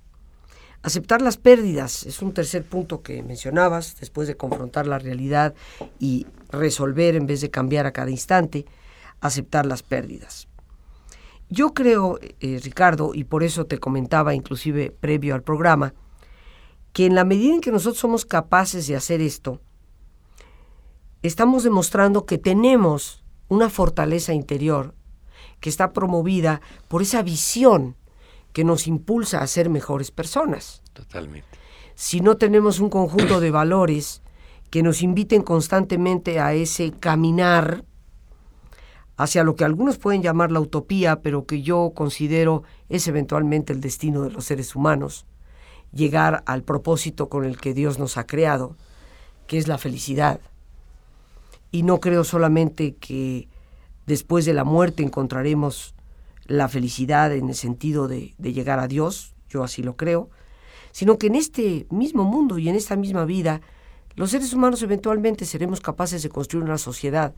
Aceptar 0.86 1.20
las 1.20 1.36
pérdidas 1.36 2.06
es 2.06 2.22
un 2.22 2.32
tercer 2.32 2.62
punto 2.62 3.02
que 3.02 3.20
mencionabas, 3.24 3.96
después 3.98 4.28
de 4.28 4.36
confrontar 4.36 4.86
la 4.86 5.00
realidad 5.00 5.52
y 5.98 6.28
resolver 6.48 7.16
en 7.16 7.26
vez 7.26 7.40
de 7.40 7.50
cambiar 7.50 7.86
a 7.86 7.92
cada 7.92 8.12
instante, 8.12 8.66
aceptar 9.20 9.66
las 9.66 9.82
pérdidas. 9.82 10.46
Yo 11.48 11.74
creo, 11.74 12.20
eh, 12.22 12.60
Ricardo, 12.62 13.14
y 13.14 13.24
por 13.24 13.42
eso 13.42 13.66
te 13.66 13.80
comentaba 13.80 14.32
inclusive 14.36 14.92
previo 14.92 15.34
al 15.34 15.42
programa, 15.42 15.92
que 16.92 17.06
en 17.06 17.16
la 17.16 17.24
medida 17.24 17.54
en 17.54 17.60
que 17.62 17.72
nosotros 17.72 17.98
somos 17.98 18.24
capaces 18.24 18.86
de 18.86 18.94
hacer 18.94 19.20
esto, 19.20 19.60
estamos 21.22 21.64
demostrando 21.64 22.26
que 22.26 22.38
tenemos 22.38 23.24
una 23.48 23.70
fortaleza 23.70 24.34
interior 24.34 24.94
que 25.58 25.68
está 25.68 25.92
promovida 25.92 26.60
por 26.86 27.02
esa 27.02 27.22
visión 27.22 27.96
que 28.56 28.64
nos 28.64 28.86
impulsa 28.86 29.42
a 29.42 29.46
ser 29.46 29.68
mejores 29.68 30.10
personas. 30.10 30.80
Totalmente. 30.94 31.46
Si 31.94 32.20
no 32.22 32.38
tenemos 32.38 32.80
un 32.80 32.88
conjunto 32.88 33.38
de 33.38 33.50
valores 33.50 34.22
que 34.70 34.82
nos 34.82 35.02
inviten 35.02 35.42
constantemente 35.42 36.40
a 36.40 36.54
ese 36.54 36.92
caminar 36.92 37.84
hacia 39.18 39.44
lo 39.44 39.56
que 39.56 39.64
algunos 39.66 39.98
pueden 39.98 40.22
llamar 40.22 40.52
la 40.52 40.60
utopía, 40.60 41.20
pero 41.20 41.44
que 41.44 41.60
yo 41.60 41.92
considero 41.94 42.62
es 42.88 43.06
eventualmente 43.08 43.74
el 43.74 43.82
destino 43.82 44.22
de 44.22 44.30
los 44.30 44.46
seres 44.46 44.74
humanos, 44.74 45.26
llegar 45.92 46.42
al 46.46 46.62
propósito 46.62 47.28
con 47.28 47.44
el 47.44 47.60
que 47.60 47.74
Dios 47.74 47.98
nos 47.98 48.16
ha 48.16 48.26
creado, 48.26 48.74
que 49.46 49.58
es 49.58 49.68
la 49.68 49.76
felicidad. 49.76 50.40
Y 51.70 51.82
no 51.82 52.00
creo 52.00 52.24
solamente 52.24 52.94
que 52.94 53.50
después 54.06 54.46
de 54.46 54.54
la 54.54 54.64
muerte 54.64 55.02
encontraremos 55.02 55.94
la 56.48 56.68
felicidad 56.68 57.32
en 57.32 57.48
el 57.48 57.54
sentido 57.54 58.08
de, 58.08 58.34
llegar 58.38 58.78
a 58.78 58.88
Dios, 58.88 59.34
yo 59.48 59.62
así 59.62 59.82
lo 59.82 59.96
creo, 59.96 60.30
sino 60.92 61.18
que 61.18 61.26
en 61.26 61.34
este 61.34 61.86
mismo 61.90 62.24
mundo 62.24 62.58
y 62.58 62.68
en 62.68 62.74
esta 62.74 62.96
misma 62.96 63.24
vida, 63.24 63.60
los 64.14 64.30
seres 64.30 64.52
humanos 64.52 64.82
eventualmente 64.82 65.44
seremos 65.44 65.80
capaces 65.80 66.22
de 66.22 66.28
construir 66.28 66.64
una 66.64 66.78
sociedad 66.78 67.34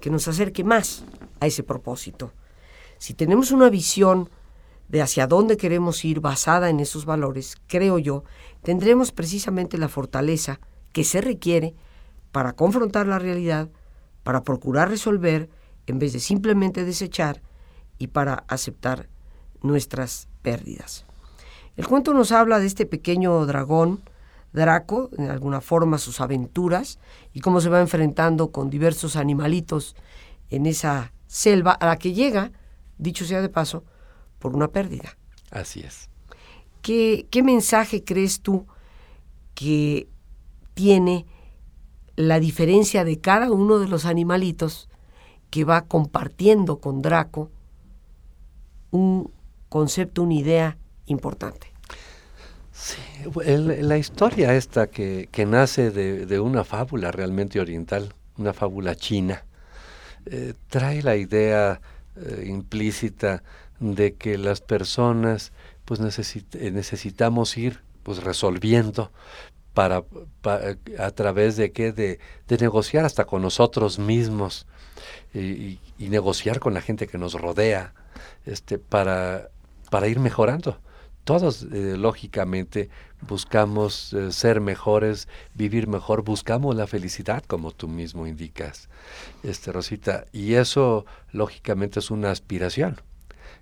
que 0.00 0.10
nos 0.10 0.28
acerque 0.28 0.64
más 0.64 1.04
a 1.40 1.46
ese 1.46 1.62
propósito. 1.62 2.32
Si 2.98 3.14
tenemos 3.14 3.50
una 3.50 3.70
visión 3.70 4.28
de 4.88 5.02
hacia 5.02 5.26
dónde 5.26 5.56
queremos 5.56 6.04
ir 6.04 6.20
basada 6.20 6.68
en 6.68 6.80
esos 6.80 7.06
valores, 7.06 7.56
creo 7.66 7.98
yo, 7.98 8.24
tendremos 8.62 9.12
precisamente 9.12 9.78
la 9.78 9.88
fortaleza 9.88 10.60
que 10.92 11.04
se 11.04 11.20
requiere 11.20 11.74
para 12.32 12.52
confrontar 12.52 13.06
la 13.06 13.18
realidad, 13.18 13.70
para 14.22 14.42
procurar 14.42 14.90
resolver 14.90 15.48
en 15.86 15.98
vez 15.98 16.12
de 16.12 16.20
simplemente 16.20 16.84
desechar 16.84 17.40
y 18.00 18.08
para 18.08 18.44
aceptar 18.48 19.08
nuestras 19.62 20.26
pérdidas. 20.42 21.04
El 21.76 21.86
cuento 21.86 22.12
nos 22.14 22.32
habla 22.32 22.58
de 22.58 22.66
este 22.66 22.86
pequeño 22.86 23.46
dragón, 23.46 24.00
Draco, 24.52 25.10
en 25.16 25.30
alguna 25.30 25.60
forma 25.60 25.98
sus 25.98 26.20
aventuras 26.20 26.98
y 27.32 27.40
cómo 27.40 27.60
se 27.60 27.68
va 27.68 27.80
enfrentando 27.80 28.50
con 28.50 28.68
diversos 28.68 29.14
animalitos 29.14 29.94
en 30.48 30.66
esa 30.66 31.12
selva 31.28 31.72
a 31.72 31.86
la 31.86 31.96
que 31.98 32.12
llega, 32.12 32.50
dicho 32.98 33.24
sea 33.24 33.42
de 33.42 33.48
paso, 33.48 33.84
por 34.40 34.56
una 34.56 34.68
pérdida. 34.68 35.16
Así 35.50 35.80
es. 35.80 36.08
¿Qué, 36.82 37.28
qué 37.30 37.42
mensaje 37.42 38.02
crees 38.02 38.40
tú 38.40 38.66
que 39.54 40.08
tiene 40.74 41.26
la 42.16 42.40
diferencia 42.40 43.04
de 43.04 43.20
cada 43.20 43.52
uno 43.52 43.78
de 43.78 43.88
los 43.88 44.06
animalitos 44.06 44.88
que 45.50 45.64
va 45.64 45.82
compartiendo 45.82 46.80
con 46.80 47.02
Draco 47.02 47.50
un 48.90 49.30
concepto, 49.68 50.22
una 50.22 50.34
idea 50.34 50.76
importante. 51.06 51.72
Sí, 52.72 52.96
la 53.44 53.98
historia 53.98 54.54
esta 54.54 54.86
que, 54.86 55.28
nace 55.46 55.90
de, 55.90 56.40
una 56.40 56.64
fábula 56.64 57.10
realmente 57.10 57.60
oriental, 57.60 58.14
una 58.38 58.52
fábula 58.52 58.94
china, 58.94 59.44
eh, 60.26 60.54
trae 60.68 61.02
la 61.02 61.16
idea 61.16 61.80
eh, 62.16 62.44
implícita 62.46 63.42
de 63.80 64.14
que 64.14 64.38
las 64.38 64.60
personas 64.60 65.52
pues 65.84 66.00
eh, 66.00 66.70
necesitamos 66.70 67.56
ir 67.56 67.80
pues 68.02 68.22
resolviendo 68.22 69.10
para, 69.74 70.04
a 70.98 71.10
través 71.10 71.56
de 71.56 71.72
qué 71.72 71.92
de, 71.92 72.18
negociar 72.48 73.04
hasta 73.04 73.24
con 73.24 73.42
nosotros 73.42 73.98
mismos 73.98 74.66
y, 75.34 75.78
negociar 75.98 76.58
con 76.58 76.74
la 76.74 76.80
gente 76.80 77.06
que 77.06 77.18
nos 77.18 77.34
rodea 77.34 77.94
este 78.46 78.78
para 78.78 79.50
para 79.90 80.08
ir 80.08 80.18
mejorando 80.18 80.78
todos 81.24 81.62
eh, 81.62 81.96
lógicamente 81.96 82.88
buscamos 83.20 84.12
eh, 84.12 84.32
ser 84.32 84.60
mejores, 84.60 85.28
vivir 85.54 85.86
mejor, 85.86 86.22
buscamos 86.22 86.74
la 86.74 86.86
felicidad 86.86 87.44
como 87.44 87.72
tú 87.72 87.88
mismo 87.88 88.26
indicas, 88.26 88.88
este 89.42 89.72
Rosita, 89.72 90.24
y 90.32 90.54
eso 90.54 91.04
lógicamente 91.32 92.00
es 92.00 92.10
una 92.10 92.30
aspiración. 92.30 93.00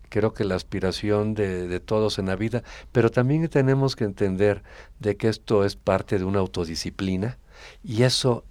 Creo 0.08 0.32
que 0.32 0.44
la 0.44 0.54
aspiración 0.54 1.34
de, 1.34 1.68
de 1.68 1.80
todos 1.80 2.18
en 2.18 2.26
la 2.26 2.36
vida, 2.36 2.62
pero 2.92 3.10
también 3.10 3.46
tenemos 3.48 3.96
que 3.96 4.04
entender 4.04 4.62
de 5.00 5.16
que 5.16 5.28
esto 5.28 5.64
es 5.64 5.76
parte 5.76 6.18
de 6.18 6.24
una 6.24 6.38
autodisciplina 6.38 7.36
y 7.84 8.04
eso 8.04 8.44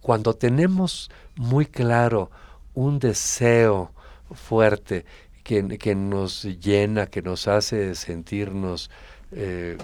cuando 0.00 0.34
tenemos 0.34 1.10
muy 1.36 1.64
claro 1.64 2.30
un 2.74 2.98
deseo 2.98 3.92
fuerte 4.32 5.04
que, 5.42 5.94
nos 5.94 6.44
llena, 6.44 7.06
que 7.06 7.22
nos 7.22 7.48
hace 7.48 7.94
sentirnos 7.94 8.90
eh, 9.32 9.76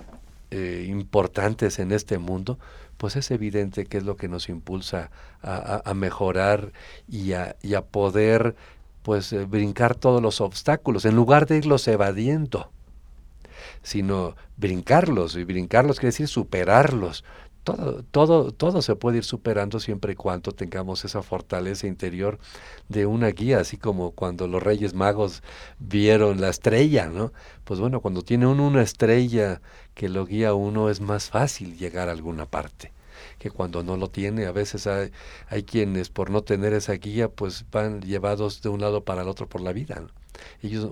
eh, 0.51 0.87
importantes 0.89 1.79
en 1.79 1.91
este 1.91 2.19
mundo, 2.19 2.59
pues 2.97 3.17
es 3.17 3.31
evidente 3.31 3.87
que 3.87 3.99
es 3.99 4.05
lo 4.05 4.17
que 4.17 4.29
nos 4.29 4.49
impulsa 4.49 5.11
a, 5.43 5.93
mejorar 5.95 6.73
y 7.09 7.33
a, 7.33 7.57
y 7.63 7.75
a, 7.75 7.83
poder 7.83 8.57
pues 9.03 9.33
eh, 9.33 9.45
brincar 9.45 9.95
todos 9.95 10.23
los 10.23 10.41
obstáculos, 10.41 11.05
en 11.05 11.15
lugar 11.15 11.47
de 11.47 11.59
irlos 11.59 11.87
evadiendo, 11.89 12.71
sino 13.83 14.35
brincarlos, 14.57 15.37
y 15.37 15.45
brincarlos 15.45 15.99
quiere 15.99 16.09
decir 16.09 16.29
superarlos, 16.29 17.25
todo, 17.67 18.05
todo, 18.13 18.53
todo 18.53 18.81
se 18.81 18.95
puede 18.95 19.19
ir 19.19 19.25
superando 19.25 19.81
siempre 19.81 20.13
y 20.13 20.15
cuando 20.15 20.53
tengamos 20.53 21.05
esa 21.05 21.21
fortaleza 21.25 21.89
interior 21.89 22.39
de 22.89 23.07
una 23.07 23.31
guía, 23.31 23.59
así 23.59 23.77
como 23.77 24.13
cuando 24.13 24.47
los 24.47 24.63
Reyes 24.63 24.95
Magos 24.95 25.43
vieron 25.81 26.41
la 26.41 26.49
estrella, 26.49 27.09
¿no? 27.09 27.33
Pues 27.65 27.81
bueno, 27.81 28.01
cuando 28.01 28.23
tiene 28.23 28.47
uno 28.47 28.69
una 28.69 28.83
estrella 28.83 29.61
que 29.95 30.09
lo 30.09 30.27
guía 30.27 30.51
a 30.51 30.55
uno 30.55 30.91
es 30.91 31.01
más 31.01 31.29
fácil 31.31 31.77
llegar 31.77 32.09
a 32.09 32.13
alguna 32.13 32.47
parte 32.47 32.93
que 33.41 33.51
cuando 33.51 33.83
no 33.83 33.97
lo 33.97 34.11
tiene. 34.11 34.47
A 34.47 34.53
veces 34.53 34.87
hay, 34.87 35.11
hay 35.49 35.65
quienes 35.65 36.09
por 36.09 36.31
no 36.31 36.43
tener 36.43 36.73
esa 36.73 36.93
guía 36.93 37.29
pues 37.29 37.65
van 37.73 38.01
llevados 38.01 38.63
de 38.63 38.69
un 38.69 38.81
lado 38.81 39.03
para 39.03 39.23
el 39.23 39.29
otro 39.29 39.49
por 39.49 39.61
la 39.61 39.73
vida. 39.73 39.97
¿no? 39.97 40.09
Ellos 40.63 40.89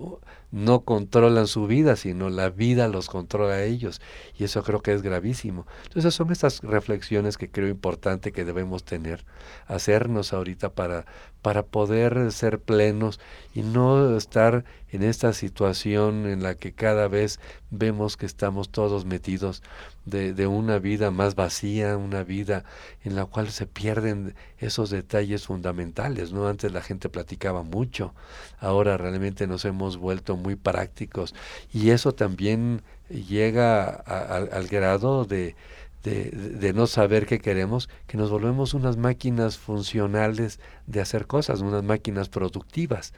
no 0.55 0.85
controlan 0.85 1.49
su 1.49 1.67
vida, 1.67 1.97
sino 1.97 2.31
la 2.31 2.49
vida 2.49 2.87
los 2.87 3.09
controla 3.09 3.55
a 3.55 3.65
ellos. 3.65 4.01
Y 4.39 4.45
eso 4.45 4.63
creo 4.63 4.83
que 4.83 4.93
es 4.93 5.03
gravísimo. 5.03 5.67
Entonces 5.83 6.15
son 6.15 6.31
estas 6.31 6.61
reflexiones 6.61 7.37
que 7.37 7.51
creo 7.51 7.69
importante 7.69 8.31
que 8.31 8.45
debemos 8.45 8.85
tener, 8.85 9.25
hacernos 9.67 10.33
ahorita 10.33 10.73
para, 10.73 11.07
para 11.43 11.65
poder 11.65 12.31
ser 12.31 12.61
plenos 12.61 13.19
y 13.53 13.63
no 13.63 14.17
estar 14.17 14.65
en 14.93 15.03
esta 15.03 15.33
situación 15.33 16.27
en 16.29 16.45
la 16.45 16.55
que 16.55 16.73
cada 16.73 17.09
vez 17.09 17.41
vemos 17.71 18.17
que 18.17 18.27
estamos 18.27 18.69
todos 18.69 19.05
metidos 19.05 19.61
de, 20.05 20.33
de 20.35 20.47
una 20.47 20.79
vida 20.79 21.11
más 21.11 21.35
vacía, 21.35 21.97
una 21.97 22.23
vida 22.23 22.65
en 23.03 23.17
la 23.17 23.25
cual 23.25 23.51
se 23.51 23.67
pierden 23.67 24.37
esos 24.59 24.91
detalles 24.91 25.47
fundamentales. 25.47 26.33
¿no? 26.33 26.47
Antes 26.47 26.71
la 26.71 26.81
gente 26.81 27.09
platicaba 27.09 27.65
mucho, 27.65 28.15
ahora 28.61 28.97
realmente 28.97 29.49
nos 29.49 29.65
hemos 29.65 29.97
vuelto 29.97 30.37
muy 30.45 30.55
prácticos 30.57 31.35
y 31.73 31.91
eso 31.91 32.15
también 32.15 32.83
llega 33.09 33.89
al 33.89 34.67
grado 34.69 35.25
de, 35.25 35.57
de, 36.05 36.73
no 36.75 36.87
saber 36.87 37.27
qué 37.27 37.39
queremos, 37.39 37.89
que 38.07 38.19
nos 38.19 38.31
volvemos 38.31 38.75
unas 38.75 38.97
máquinas 38.97 39.57
funcionales 39.59 40.61
de 40.87 41.01
hacer 41.01 41.27
cosas, 41.27 41.61
unas 41.61 41.83
máquinas 41.83 42.29
productivas. 42.29 43.15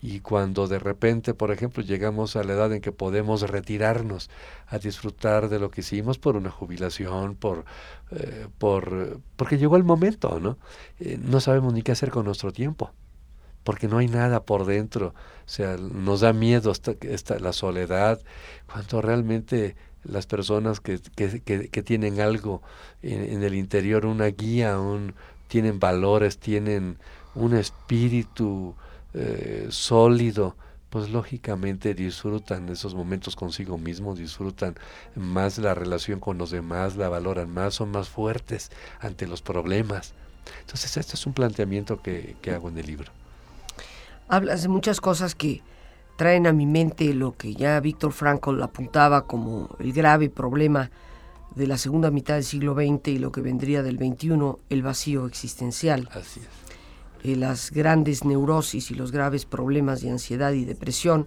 Y 0.00 0.20
cuando 0.20 0.68
de 0.68 0.78
repente, 0.78 1.34
por 1.34 1.50
ejemplo, 1.50 1.82
llegamos 1.82 2.36
a 2.36 2.44
la 2.44 2.52
edad 2.52 2.72
en 2.72 2.80
que 2.80 2.92
podemos 2.92 3.42
retirarnos 3.42 4.30
a 4.68 4.78
disfrutar 4.78 5.48
de 5.48 5.58
lo 5.58 5.72
que 5.72 5.80
hicimos 5.80 6.18
por 6.18 6.36
una 6.36 6.50
jubilación, 6.50 7.34
por, 7.34 7.64
eh, 8.12 8.46
por 8.58 9.20
porque 9.34 9.58
llegó 9.58 9.76
el 9.76 9.82
momento, 9.82 10.38
¿no? 10.40 10.56
Eh, 11.00 11.18
no 11.20 11.40
sabemos 11.40 11.72
ni 11.74 11.82
qué 11.82 11.92
hacer 11.92 12.10
con 12.10 12.24
nuestro 12.26 12.52
tiempo 12.52 12.92
porque 13.68 13.86
no 13.86 13.98
hay 13.98 14.08
nada 14.08 14.44
por 14.44 14.64
dentro. 14.64 15.08
O 15.08 15.12
sea, 15.44 15.76
nos 15.76 16.22
da 16.22 16.32
miedo 16.32 16.72
esta, 16.72 17.38
la 17.38 17.52
soledad, 17.52 18.18
cuando 18.66 19.02
realmente 19.02 19.76
las 20.04 20.24
personas 20.24 20.80
que, 20.80 20.98
que, 20.98 21.82
tienen 21.82 22.18
algo 22.18 22.62
en, 23.02 23.42
el 23.42 23.52
interior, 23.52 24.06
una 24.06 24.28
guía, 24.28 24.80
un, 24.80 25.12
tienen 25.48 25.78
valores, 25.80 26.38
tienen 26.38 26.96
un 27.34 27.54
espíritu 27.54 28.74
eh, 29.12 29.66
sólido, 29.68 30.56
pues 30.88 31.10
lógicamente 31.10 31.92
disfrutan 31.92 32.70
esos 32.70 32.94
momentos 32.94 33.36
consigo 33.36 33.76
mismos, 33.76 34.18
disfrutan 34.18 34.76
más 35.14 35.58
la 35.58 35.74
relación 35.74 36.20
con 36.20 36.38
los 36.38 36.50
demás, 36.50 36.96
la 36.96 37.10
valoran 37.10 37.52
más, 37.52 37.74
son 37.74 37.90
más 37.90 38.08
fuertes 38.08 38.70
ante 38.98 39.26
los 39.26 39.42
problemas. 39.42 40.14
Entonces 40.62 40.96
este 40.96 41.16
es 41.16 41.26
un 41.26 41.34
planteamiento 41.34 42.00
que 42.00 42.34
hago 42.50 42.70
en 42.70 42.78
el 42.78 42.86
libro 42.86 43.12
hablas 44.28 44.62
de 44.62 44.68
muchas 44.68 45.00
cosas 45.00 45.34
que 45.34 45.62
traen 46.16 46.46
a 46.46 46.52
mi 46.52 46.66
mente 46.66 47.14
lo 47.14 47.32
que 47.32 47.54
ya 47.54 47.80
Víctor 47.80 48.12
Frankl 48.12 48.62
apuntaba 48.62 49.26
como 49.26 49.76
el 49.78 49.92
grave 49.92 50.30
problema 50.30 50.90
de 51.54 51.66
la 51.66 51.78
segunda 51.78 52.10
mitad 52.10 52.34
del 52.34 52.44
siglo 52.44 52.74
XX 52.74 53.08
y 53.08 53.18
lo 53.18 53.32
que 53.32 53.40
vendría 53.40 53.82
del 53.82 53.98
XXI, 53.98 54.58
el 54.68 54.82
vacío 54.82 55.26
existencial. 55.26 56.08
Así 56.12 56.40
es. 56.40 56.68
Eh, 57.24 57.36
las 57.36 57.72
grandes 57.72 58.24
neurosis 58.24 58.90
y 58.90 58.94
los 58.94 59.10
graves 59.10 59.44
problemas 59.44 60.02
de 60.02 60.10
ansiedad 60.10 60.52
y 60.52 60.64
depresión 60.64 61.26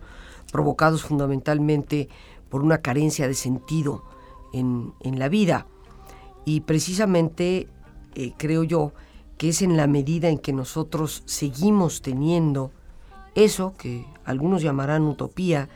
provocados 0.52 1.04
fundamentalmente 1.04 2.08
por 2.50 2.62
una 2.62 2.80
carencia 2.80 3.28
de 3.28 3.34
sentido 3.34 4.04
en, 4.54 4.94
la 5.04 5.30
vida. 5.30 5.68
Y 6.46 6.62
precisamente 6.62 7.68
eh, 8.16 8.34
creo 8.38 8.64
yo 8.64 8.94
que 9.38 9.50
es 9.50 9.62
en 9.62 9.76
la 9.76 9.88
medida 9.88 10.30
en 10.30 10.38
que 10.38 10.54
nosotros 10.54 11.24
seguimos 11.26 12.02
teniendo 12.02 12.72
eso 13.36 13.74
que 13.78 14.06
algunos 14.26 14.62
llamarán 14.62 15.04
utopía, 15.04 15.70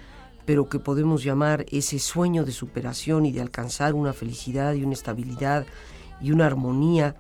pero 0.45 0.69
que 0.69 0.79
podemos 0.79 1.23
llamar 1.23 1.65
ese 1.71 1.99
sueño 1.99 2.45
de 2.45 2.51
superación 2.51 3.25
y 3.25 3.31
de 3.31 3.41
alcanzar 3.41 3.93
una 3.93 4.13
felicidad 4.13 4.73
y 4.73 4.83
una 4.83 4.93
estabilidad 4.93 5.65
y 6.21 6.31
una 6.31 6.45
armonía, 6.45 7.15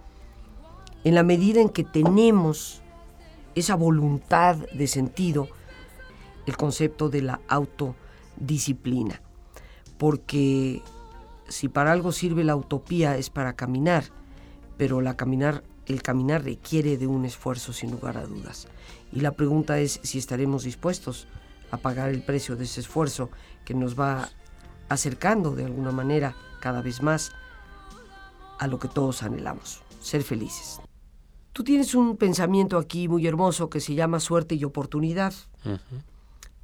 en 1.03 1.15
la 1.15 1.23
medida 1.23 1.61
en 1.61 1.69
que 1.69 1.83
tenemos 1.83 2.81
esa 3.55 3.75
voluntad 3.75 4.57
de 4.73 4.87
sentido, 4.87 5.47
el 6.45 6.57
concepto 6.57 7.09
de 7.09 7.21
la 7.21 7.41
autodisciplina. 7.47 9.21
Porque 9.97 10.81
si 11.47 11.69
para 11.69 11.91
algo 11.91 12.11
sirve 12.11 12.43
la 12.43 12.55
utopía 12.55 13.17
es 13.17 13.29
para 13.29 13.53
caminar, 13.53 14.05
pero 14.77 15.01
la 15.01 15.15
caminar, 15.15 15.63
el 15.87 16.01
caminar 16.01 16.43
requiere 16.43 16.97
de 16.97 17.07
un 17.07 17.25
esfuerzo 17.25 17.73
sin 17.73 17.91
lugar 17.91 18.17
a 18.17 18.25
dudas. 18.25 18.67
Y 19.11 19.21
la 19.21 19.31
pregunta 19.31 19.79
es 19.79 19.99
si 20.03 20.17
estaremos 20.17 20.63
dispuestos 20.63 21.27
a 21.71 21.77
pagar 21.77 22.09
el 22.09 22.21
precio 22.21 22.55
de 22.55 22.65
ese 22.65 22.81
esfuerzo 22.81 23.29
que 23.63 23.73
nos 23.73 23.99
va 23.99 24.29
acercando 24.89 25.55
de 25.55 25.65
alguna 25.65 25.91
manera 25.91 26.35
cada 26.59 26.81
vez 26.81 27.01
más 27.01 27.31
a 28.59 28.67
lo 28.67 28.79
que 28.79 28.87
todos 28.87 29.23
anhelamos, 29.23 29.81
ser 29.99 30.23
felices. 30.23 30.79
Tú 31.51 31.63
tienes 31.63 31.95
un 31.95 32.17
pensamiento 32.17 32.77
aquí 32.77 33.07
muy 33.07 33.25
hermoso 33.27 33.69
que 33.69 33.79
se 33.79 33.95
llama 33.95 34.19
suerte 34.19 34.55
y 34.55 34.63
oportunidad. 34.63 35.33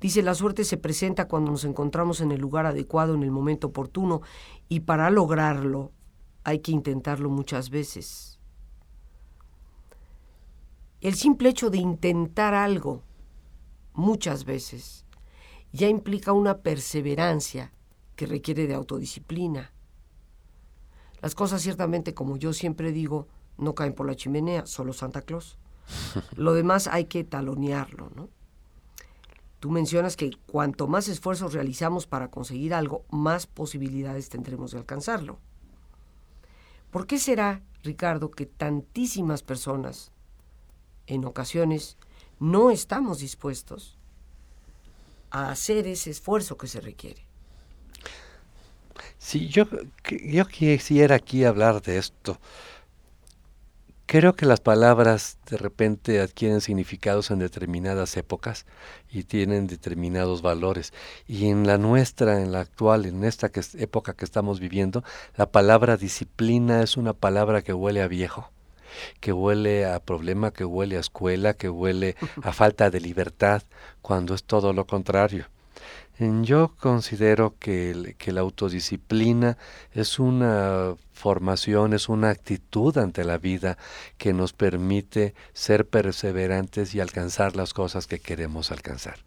Dice, 0.01 0.21
la 0.21 0.35
suerte 0.35 0.63
se 0.63 0.77
presenta 0.77 1.27
cuando 1.27 1.51
nos 1.51 1.63
encontramos 1.63 2.21
en 2.21 2.31
el 2.31 2.41
lugar 2.41 2.65
adecuado, 2.65 3.13
en 3.13 3.23
el 3.23 3.31
momento 3.31 3.67
oportuno, 3.67 4.21
y 4.67 4.81
para 4.81 5.09
lograrlo 5.09 5.91
hay 6.43 6.59
que 6.59 6.71
intentarlo 6.71 7.29
muchas 7.29 7.69
veces. 7.69 8.30
El 11.01 11.15
simple 11.15 11.49
hecho 11.49 11.71
de 11.71 11.79
intentar 11.79 12.53
algo 12.53 13.01
muchas 13.93 14.45
veces 14.45 15.03
ya 15.73 15.87
implica 15.87 16.31
una 16.31 16.59
perseverancia 16.59 17.73
que 18.15 18.27
requiere 18.27 18.67
de 18.67 18.75
autodisciplina. 18.75 19.73
Las 21.19 21.33
cosas 21.33 21.63
ciertamente, 21.63 22.13
como 22.13 22.37
yo 22.37 22.53
siempre 22.53 22.91
digo, 22.91 23.27
no 23.57 23.73
caen 23.73 23.93
por 23.93 24.05
la 24.05 24.15
chimenea, 24.15 24.67
solo 24.67 24.93
Santa 24.93 25.23
Claus. 25.23 25.57
Lo 26.35 26.53
demás 26.53 26.87
hay 26.87 27.05
que 27.05 27.23
talonearlo, 27.23 28.11
¿no? 28.15 28.29
Tú 29.59 29.71
mencionas 29.71 30.15
que 30.15 30.31
cuanto 30.45 30.87
más 30.87 31.07
esfuerzos 31.07 31.53
realizamos 31.53 32.05
para 32.05 32.29
conseguir 32.29 32.75
algo, 32.75 33.05
más 33.09 33.47
posibilidades 33.47 34.29
tendremos 34.29 34.71
de 34.71 34.79
alcanzarlo. 34.79 35.39
¿Por 36.91 37.07
qué 37.07 37.17
será, 37.17 37.63
Ricardo, 37.83 38.29
que 38.29 38.45
tantísimas 38.45 39.43
personas, 39.43 40.10
en 41.07 41.25
ocasiones, 41.25 41.97
no 42.39 42.71
estamos 42.71 43.19
dispuestos 43.19 43.97
a 45.29 45.51
hacer 45.51 45.87
ese 45.87 46.11
esfuerzo 46.11 46.57
que 46.57 46.67
se 46.67 46.81
requiere? 46.81 47.25
Sí, 49.17 49.47
yo, 49.47 49.65
yo 50.25 50.45
quisiera 50.45 51.15
aquí 51.15 51.45
hablar 51.45 51.81
de 51.81 51.97
esto. 51.97 52.39
Creo 54.05 54.35
que 54.35 54.45
las 54.45 54.59
palabras 54.59 55.37
de 55.49 55.55
repente 55.55 56.19
adquieren 56.19 56.59
significados 56.59 57.31
en 57.31 57.39
determinadas 57.39 58.17
épocas 58.17 58.65
y 59.09 59.23
tienen 59.23 59.67
determinados 59.67 60.41
valores. 60.41 60.91
Y 61.27 61.47
en 61.47 61.65
la 61.65 61.77
nuestra, 61.77 62.41
en 62.41 62.51
la 62.51 62.59
actual, 62.59 63.05
en 63.05 63.23
esta 63.23 63.49
época 63.77 64.13
que 64.13 64.25
estamos 64.25 64.59
viviendo, 64.59 65.03
la 65.37 65.49
palabra 65.49 65.95
disciplina 65.95 66.83
es 66.83 66.97
una 66.97 67.13
palabra 67.13 67.61
que 67.61 67.73
huele 67.73 68.01
a 68.01 68.09
viejo, 68.09 68.51
que 69.19 69.31
huele 69.33 69.85
a 69.85 69.99
problema, 69.99 70.51
que 70.51 70.65
huele 70.65 70.97
a 70.97 70.99
escuela, 70.99 71.53
que 71.53 71.69
huele 71.69 72.15
a 72.43 72.51
falta 72.51 72.89
de 72.89 72.99
libertad, 72.99 73.63
cuando 74.01 74.33
es 74.33 74.43
todo 74.43 74.73
lo 74.73 74.85
contrario. 74.85 75.45
Yo 76.21 76.75
considero 76.79 77.55
que, 77.57 78.15
que, 78.19 78.31
la 78.31 78.41
autodisciplina 78.41 79.57
es 79.91 80.19
una 80.19 80.93
formación, 81.13 81.93
es 81.93 82.09
una 82.09 82.29
actitud 82.29 82.95
ante 82.99 83.23
la 83.23 83.39
vida 83.39 83.79
que 84.19 84.31
nos 84.31 84.53
permite 84.53 85.33
ser 85.53 85.87
perseverantes 85.87 86.93
y 86.93 86.99
alcanzar 86.99 87.55
las 87.55 87.73
cosas 87.73 88.05
que 88.05 88.19
queremos 88.19 88.71
alcanzar. 88.71 89.17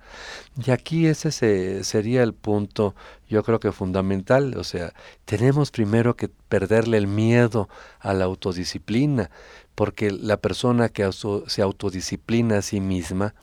Y 0.65 0.71
aquí 0.71 1.07
ese 1.07 1.83
sería 1.83 2.23
el 2.23 2.33
punto, 2.33 2.95
yo 3.29 3.43
creo 3.43 3.59
que 3.59 3.73
fundamental, 3.73 4.57
o 4.57 4.63
sea, 4.63 4.93
tenemos 5.25 5.73
primero 5.73 6.15
que 6.15 6.29
perderle 6.29 6.97
el 6.97 7.09
miedo 7.09 7.69
a 7.99 8.15
la 8.15 8.27
autodisciplina, 8.27 9.31
porque 9.75 10.13
la 10.13 10.37
persona 10.37 10.91
que 10.91 11.11
se 11.49 11.61
autodisciplina 11.61 12.59
a 12.59 12.63
sí 12.63 12.79
misma, 12.79 13.35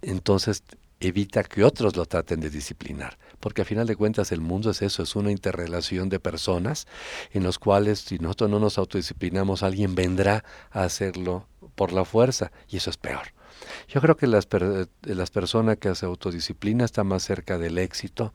entonces 0.00 0.62
evita 1.00 1.42
que 1.42 1.64
otros 1.64 1.96
lo 1.96 2.04
traten 2.04 2.40
de 2.40 2.50
disciplinar, 2.50 3.18
porque 3.40 3.62
a 3.62 3.64
final 3.64 3.86
de 3.86 3.96
cuentas 3.96 4.32
el 4.32 4.40
mundo 4.40 4.70
es 4.70 4.82
eso, 4.82 5.02
es 5.02 5.16
una 5.16 5.30
interrelación 5.30 6.08
de 6.08 6.20
personas 6.20 6.86
en 7.32 7.42
los 7.42 7.58
cuales 7.58 8.00
si 8.00 8.18
nosotros 8.18 8.50
no 8.50 8.60
nos 8.60 8.78
autodisciplinamos, 8.78 9.62
alguien 9.62 9.94
vendrá 9.94 10.44
a 10.70 10.84
hacerlo 10.84 11.46
por 11.74 11.92
la 11.92 12.04
fuerza 12.04 12.52
y 12.68 12.76
eso 12.76 12.90
es 12.90 12.98
peor. 12.98 13.32
Yo 13.88 14.00
creo 14.00 14.16
que 14.16 14.26
las, 14.26 14.48
las 15.02 15.30
personas 15.30 15.76
que 15.78 15.94
se 15.94 16.06
autodisciplina 16.06 16.84
están 16.84 17.06
más 17.06 17.22
cerca 17.22 17.58
del 17.58 17.78
éxito, 17.78 18.32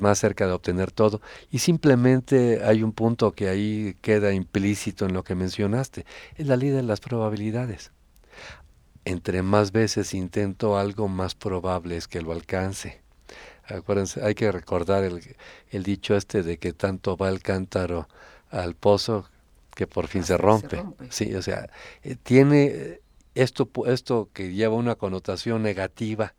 más 0.00 0.18
cerca 0.18 0.46
de 0.46 0.52
obtener 0.52 0.92
todo. 0.92 1.20
Y 1.50 1.60
simplemente 1.60 2.62
hay 2.64 2.82
un 2.82 2.92
punto 2.92 3.32
que 3.32 3.48
ahí 3.48 3.96
queda 4.02 4.32
implícito 4.32 5.06
en 5.06 5.14
lo 5.14 5.24
que 5.24 5.34
mencionaste, 5.34 6.04
es 6.36 6.46
la 6.46 6.56
ley 6.56 6.70
de 6.70 6.82
las 6.82 7.00
probabilidades 7.00 7.92
entre 9.06 9.42
más 9.42 9.70
veces 9.70 10.12
intento 10.14 10.76
algo, 10.76 11.06
más 11.06 11.36
probable 11.36 11.96
es 11.96 12.08
que 12.08 12.20
lo 12.20 12.32
alcance. 12.32 13.00
Acuérdense, 13.64 14.22
hay 14.22 14.34
que 14.34 14.50
recordar 14.50 15.04
el, 15.04 15.22
el 15.70 15.82
dicho 15.84 16.16
este 16.16 16.42
de 16.42 16.58
que 16.58 16.72
tanto 16.72 17.16
va 17.16 17.28
el 17.28 17.40
cántaro 17.40 18.08
al 18.50 18.74
pozo 18.74 19.30
que 19.74 19.86
por 19.86 20.08
fin 20.08 20.24
se 20.24 20.36
rompe. 20.36 20.82
Sí, 21.10 21.34
o 21.34 21.42
sea, 21.42 21.70
eh, 22.02 22.16
tiene 22.20 23.00
esto, 23.36 23.68
esto 23.86 24.28
que 24.32 24.52
lleva 24.52 24.74
una 24.74 24.96
connotación 24.96 25.62
negativa 25.62 26.34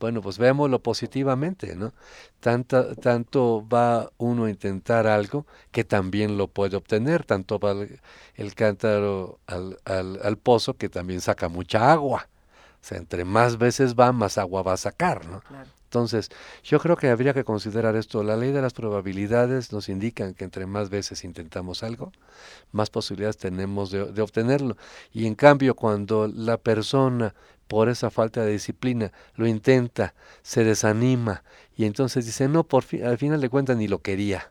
bueno, 0.00 0.22
pues 0.22 0.38
veámoslo 0.38 0.82
positivamente, 0.82 1.74
¿no? 1.74 1.92
Tanto, 2.40 2.94
tanto 2.96 3.66
va 3.68 4.10
uno 4.18 4.44
a 4.44 4.50
intentar 4.50 5.06
algo 5.06 5.46
que 5.72 5.84
también 5.84 6.36
lo 6.36 6.48
puede 6.48 6.76
obtener, 6.76 7.24
tanto 7.24 7.58
va 7.58 7.74
el, 8.34 8.54
cántaro 8.54 9.40
al, 9.46 9.78
al, 9.84 10.20
al, 10.22 10.38
pozo 10.38 10.76
que 10.76 10.88
también 10.88 11.20
saca 11.20 11.48
mucha 11.48 11.92
agua. 11.92 12.28
O 12.80 12.84
sea, 12.84 12.98
entre 12.98 13.24
más 13.24 13.58
veces 13.58 13.94
va, 13.94 14.12
más 14.12 14.38
agua 14.38 14.62
va 14.62 14.74
a 14.74 14.76
sacar, 14.76 15.26
¿no? 15.26 15.42
Entonces, 15.88 16.28
yo 16.62 16.78
creo 16.80 16.96
que 16.96 17.08
habría 17.08 17.32
que 17.32 17.44
considerar 17.44 17.96
esto. 17.96 18.22
La 18.22 18.36
ley 18.36 18.52
de 18.52 18.60
las 18.60 18.74
probabilidades 18.74 19.72
nos 19.72 19.88
indican 19.88 20.34
que 20.34 20.44
entre 20.44 20.66
más 20.66 20.90
veces 20.90 21.24
intentamos 21.24 21.82
algo, 21.82 22.12
más 22.72 22.90
posibilidades 22.90 23.38
tenemos 23.38 23.90
de, 23.90 24.12
de 24.12 24.22
obtenerlo. 24.22 24.76
Y 25.12 25.26
en 25.26 25.34
cambio, 25.34 25.74
cuando 25.74 26.28
la 26.28 26.58
persona 26.58 27.34
por 27.68 27.88
esa 27.88 28.10
falta 28.10 28.44
de 28.44 28.52
disciplina, 28.52 29.12
lo 29.36 29.46
intenta, 29.46 30.14
se 30.42 30.64
desanima 30.64 31.44
y 31.76 31.84
entonces 31.84 32.26
dice, 32.26 32.48
no, 32.48 32.64
por 32.64 32.82
fin, 32.82 33.04
al 33.04 33.18
final 33.18 33.40
de 33.40 33.48
cuentas 33.48 33.76
ni 33.76 33.86
lo 33.86 34.00
quería. 34.00 34.50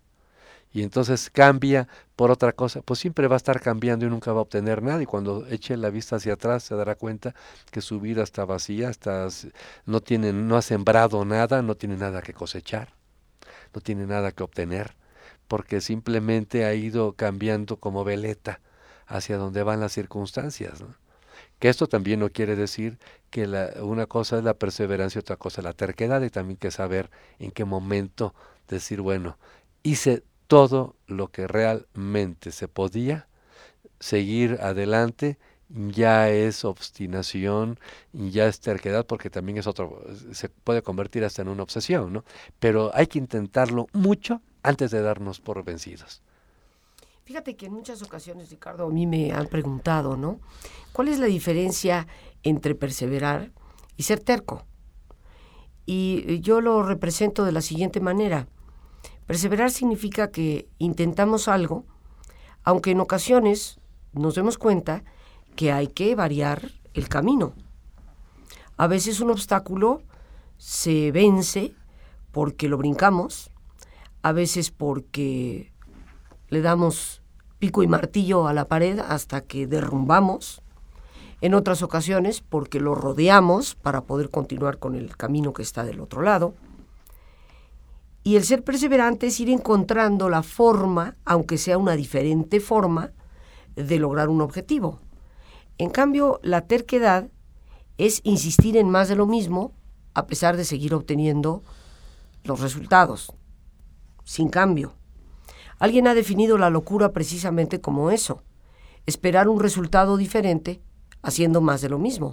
Y 0.72 0.84
entonces 0.84 1.30
cambia 1.32 1.88
por 2.16 2.30
otra 2.30 2.52
cosa, 2.52 2.82
pues 2.82 3.00
siempre 3.00 3.28
va 3.28 3.36
a 3.36 3.38
estar 3.38 3.60
cambiando 3.62 4.06
y 4.06 4.10
nunca 4.10 4.32
va 4.32 4.40
a 4.40 4.42
obtener 4.44 4.84
nada. 4.84 5.02
Y 5.02 5.06
cuando 5.06 5.48
eche 5.48 5.76
la 5.76 5.90
vista 5.90 6.18
hacia 6.18 6.34
atrás 6.34 6.64
se 6.64 6.76
dará 6.76 6.96
cuenta 6.96 7.34
que 7.72 7.82
su 7.82 8.00
vida 8.00 8.22
está 8.22 8.46
vacía, 8.46 8.90
está, 8.90 9.28
no, 9.86 10.02
tiene, 10.02 10.34
no 10.34 10.56
ha 10.56 10.62
sembrado 10.62 11.26
nada, 11.26 11.62
no 11.62 11.76
tiene 11.76 11.98
nada 11.98 12.22
que 12.22 12.34
cosechar, 12.34 12.94
no 13.74 13.82
tiene 13.82 14.06
nada 14.06 14.32
que 14.32 14.44
obtener, 14.44 14.96
porque 15.48 15.82
simplemente 15.82 16.66
ha 16.66 16.74
ido 16.76 17.14
cambiando 17.14 17.78
como 17.78 18.04
veleta 18.04 18.60
hacia 19.08 19.38
donde 19.38 19.64
van 19.64 19.80
las 19.80 19.94
circunstancias. 19.94 20.84
Que 21.60 21.70
esto 21.70 21.88
también 21.88 22.20
no 22.20 22.30
quiere 22.30 22.56
decir 22.56 23.00
que 23.30 23.48
la, 23.48 23.74
una 23.82 24.06
cosa 24.06 24.38
es 24.38 24.44
la 24.44 24.54
perseverancia 24.54 25.22
otra 25.22 25.38
cosa 25.38 25.62
es 25.62 25.66
la 25.66 25.74
terquedad 25.74 26.22
y 26.22 26.30
también 26.30 26.58
que 26.58 26.72
saber 26.72 27.10
en 27.40 27.52
qué 27.52 27.66
momento 27.66 28.34
decir, 28.68 29.02
bueno, 29.02 29.38
hice 29.84 30.24
todo 30.48 30.96
lo 31.08 31.30
que 31.30 31.48
realmente 31.48 32.52
se 32.52 32.68
podía, 32.68 33.28
seguir 34.00 34.60
adelante 34.62 35.38
ya 35.70 36.30
es 36.30 36.64
obstinación, 36.66 37.80
ya 38.14 38.48
es 38.48 38.60
terquedad, 38.62 39.06
porque 39.06 39.30
también 39.30 39.58
es 39.58 39.68
otro, 39.68 40.02
se 40.32 40.50
puede 40.50 40.82
convertir 40.82 41.26
hasta 41.26 41.42
en 41.42 41.50
una 41.50 41.64
obsesión, 41.64 42.14
¿no? 42.14 42.24
Pero 42.60 42.92
hay 42.94 43.08
que 43.08 43.20
intentarlo 43.20 43.88
mucho 43.94 44.42
antes 44.64 44.92
de 44.92 45.02
darnos 45.02 45.40
por 45.42 45.64
vencidos. 45.64 46.22
Fíjate 47.28 47.58
que 47.58 47.66
en 47.66 47.74
muchas 47.74 48.02
ocasiones, 48.04 48.50
Ricardo, 48.50 48.88
a 48.88 48.90
mí 48.90 49.06
me 49.06 49.34
han 49.34 49.48
preguntado, 49.48 50.16
¿no? 50.16 50.40
¿Cuál 50.94 51.10
es 51.10 51.20
la 51.20 51.26
diferencia 51.26 52.08
entre 52.42 52.74
perseverar 52.74 53.52
y 53.98 54.04
ser 54.04 54.22
terco? 54.22 54.66
Y 55.86 56.40
yo 56.40 56.62
lo 56.62 56.84
represento 56.84 57.44
de 57.44 57.52
la 57.52 57.60
siguiente 57.60 58.00
manera. 58.00 58.48
Perseverar 59.26 59.72
significa 59.72 60.32
que 60.32 60.70
intentamos 60.78 61.50
algo, 61.50 61.84
aunque 62.64 62.92
en 62.92 63.02
ocasiones 63.02 63.82
nos 64.14 64.36
demos 64.36 64.58
cuenta 64.58 65.04
que 65.58 65.74
hay 65.74 65.88
que 65.88 66.16
variar 66.16 66.72
el 66.94 67.10
camino. 67.10 67.56
A 68.78 68.88
veces 68.88 69.20
un 69.20 69.32
obstáculo 69.32 70.02
se 70.56 71.12
vence 71.12 71.76
porque 72.32 72.70
lo 72.70 72.78
brincamos, 72.78 73.52
a 74.22 74.32
veces 74.32 74.72
porque 74.72 75.74
le 76.50 76.62
damos 76.62 77.22
pico 77.60 77.84
y 77.84 77.88
martillo 77.88 78.48
a 78.48 78.54
la 78.54 78.68
pared 78.68 79.00
hasta 79.00 79.42
que 79.42 79.68
derrumbamos, 79.68 80.62
en 81.42 81.54
otras 81.54 81.84
ocasiones 81.84 82.42
porque 82.42 82.80
lo 82.80 82.96
rodeamos 82.96 83.76
para 83.76 84.02
poder 84.02 84.30
continuar 84.30 84.80
con 84.80 84.96
el 84.96 85.16
camino 85.16 85.54
que 85.54 85.62
está 85.62 85.84
del 85.84 86.00
otro 86.00 86.22
lado. 86.22 86.56
Y 88.24 88.36
el 88.36 88.44
ser 88.44 88.64
perseverante 88.64 89.28
es 89.28 89.40
ir 89.40 89.50
encontrando 89.50 90.30
la 90.30 90.44
forma, 90.44 91.16
aunque 91.26 91.58
sea 91.58 91.78
una 91.78 91.96
diferente 91.96 92.60
forma, 92.60 93.12
de 93.76 94.00
lograr 94.00 94.30
un 94.30 94.42
objetivo. 94.42 95.00
En 95.78 95.92
cambio, 95.92 96.40
la 96.42 96.62
terquedad 96.62 97.30
es 97.98 98.22
insistir 98.24 98.76
en 98.76 98.90
más 98.90 99.08
de 99.08 99.16
lo 99.16 99.28
mismo 99.28 99.74
a 100.14 100.26
pesar 100.26 100.58
de 100.58 100.66
seguir 100.66 100.96
obteniendo 100.96 101.62
los 102.44 102.60
resultados, 102.60 103.32
sin 104.24 104.50
cambio. 104.50 104.94
Alguien 105.80 106.08
ha 106.08 106.16
definido 106.16 106.58
la 106.58 106.70
locura 106.70 107.12
precisamente 107.12 107.82
como 107.82 108.12
eso, 108.12 108.42
esperar 109.06 109.48
un 109.48 109.60
resultado 109.60 110.18
diferente 110.18 110.82
haciendo 111.22 111.62
más 111.62 111.82
de 111.82 111.90
lo 111.90 112.00
mismo. 112.00 112.32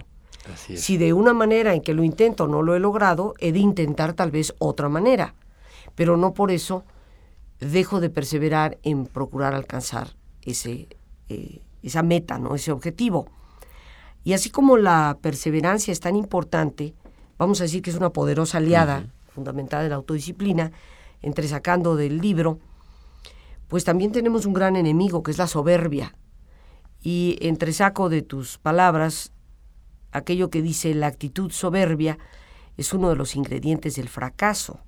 Si 0.75 0.97
de 0.97 1.13
una 1.13 1.33
manera 1.33 1.73
en 1.73 1.81
que 1.81 1.93
lo 1.93 2.03
intento 2.03 2.47
no 2.47 2.61
lo 2.61 2.75
he 2.75 2.79
logrado, 2.79 3.33
he 3.39 3.51
de 3.51 3.59
intentar 3.59 4.13
tal 4.13 4.29
vez 4.29 4.53
otra 4.59 4.89
manera, 4.89 5.33
pero 5.95 6.17
no 6.17 6.33
por 6.33 6.51
eso 6.51 6.83
dejo 7.59 7.99
de 7.99 8.09
perseverar 8.09 8.77
en 8.83 9.07
procurar 9.07 9.55
alcanzar 9.55 10.15
ese, 10.43 10.87
eh, 11.29 11.61
esa 11.81 12.03
meta, 12.03 12.37
¿no? 12.37 12.53
ese 12.53 12.71
objetivo. 12.71 13.27
Y 14.23 14.33
así 14.33 14.49
como 14.49 14.77
la 14.77 15.17
perseverancia 15.21 15.91
es 15.91 15.99
tan 15.99 16.15
importante, 16.15 16.93
vamos 17.37 17.59
a 17.59 17.63
decir 17.63 17.81
que 17.81 17.89
es 17.89 17.95
una 17.95 18.11
poderosa 18.11 18.57
aliada 18.57 19.07
fundamental 19.27 19.83
de 19.83 19.89
la 19.89 19.95
autodisciplina, 19.95 20.71
entre 21.21 21.47
sacando 21.47 21.95
del 21.95 22.19
libro, 22.19 22.59
pues 23.67 23.83
también 23.83 24.11
tenemos 24.11 24.45
un 24.45 24.53
gran 24.53 24.75
enemigo 24.75 25.23
que 25.23 25.31
es 25.31 25.37
la 25.37 25.47
soberbia. 25.47 26.15
Y 27.01 27.37
entre 27.41 27.73
saco 27.73 28.09
de 28.09 28.21
tus 28.21 28.57
palabras 28.57 29.31
aquello 30.11 30.49
que 30.49 30.61
dice 30.61 30.93
la 30.93 31.07
actitud 31.07 31.51
soberbia 31.51 32.17
es 32.77 32.93
uno 32.93 33.09
de 33.09 33.15
los 33.15 33.35
ingredientes 33.35 33.95
del 33.95 34.09
fracaso. 34.09 34.79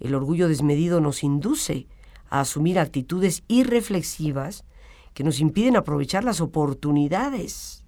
El 0.00 0.14
orgullo 0.14 0.48
desmedido 0.48 1.00
nos 1.00 1.22
induce 1.22 1.86
a 2.28 2.40
asumir 2.40 2.78
actitudes 2.78 3.44
irreflexivas 3.48 4.64
que 5.14 5.24
nos 5.24 5.40
impiden 5.40 5.76
aprovechar 5.76 6.24
las 6.24 6.40
oportunidades. 6.40 7.84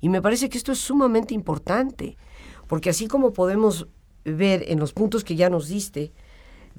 Y 0.00 0.08
me 0.08 0.22
parece 0.22 0.48
que 0.48 0.58
esto 0.58 0.72
es 0.72 0.78
sumamente 0.78 1.34
importante, 1.34 2.16
porque 2.68 2.90
así 2.90 3.08
como 3.08 3.32
podemos 3.32 3.88
ver 4.24 4.64
en 4.68 4.78
los 4.78 4.92
puntos 4.92 5.24
que 5.24 5.36
ya 5.36 5.50
nos 5.50 5.68
diste, 5.68 6.12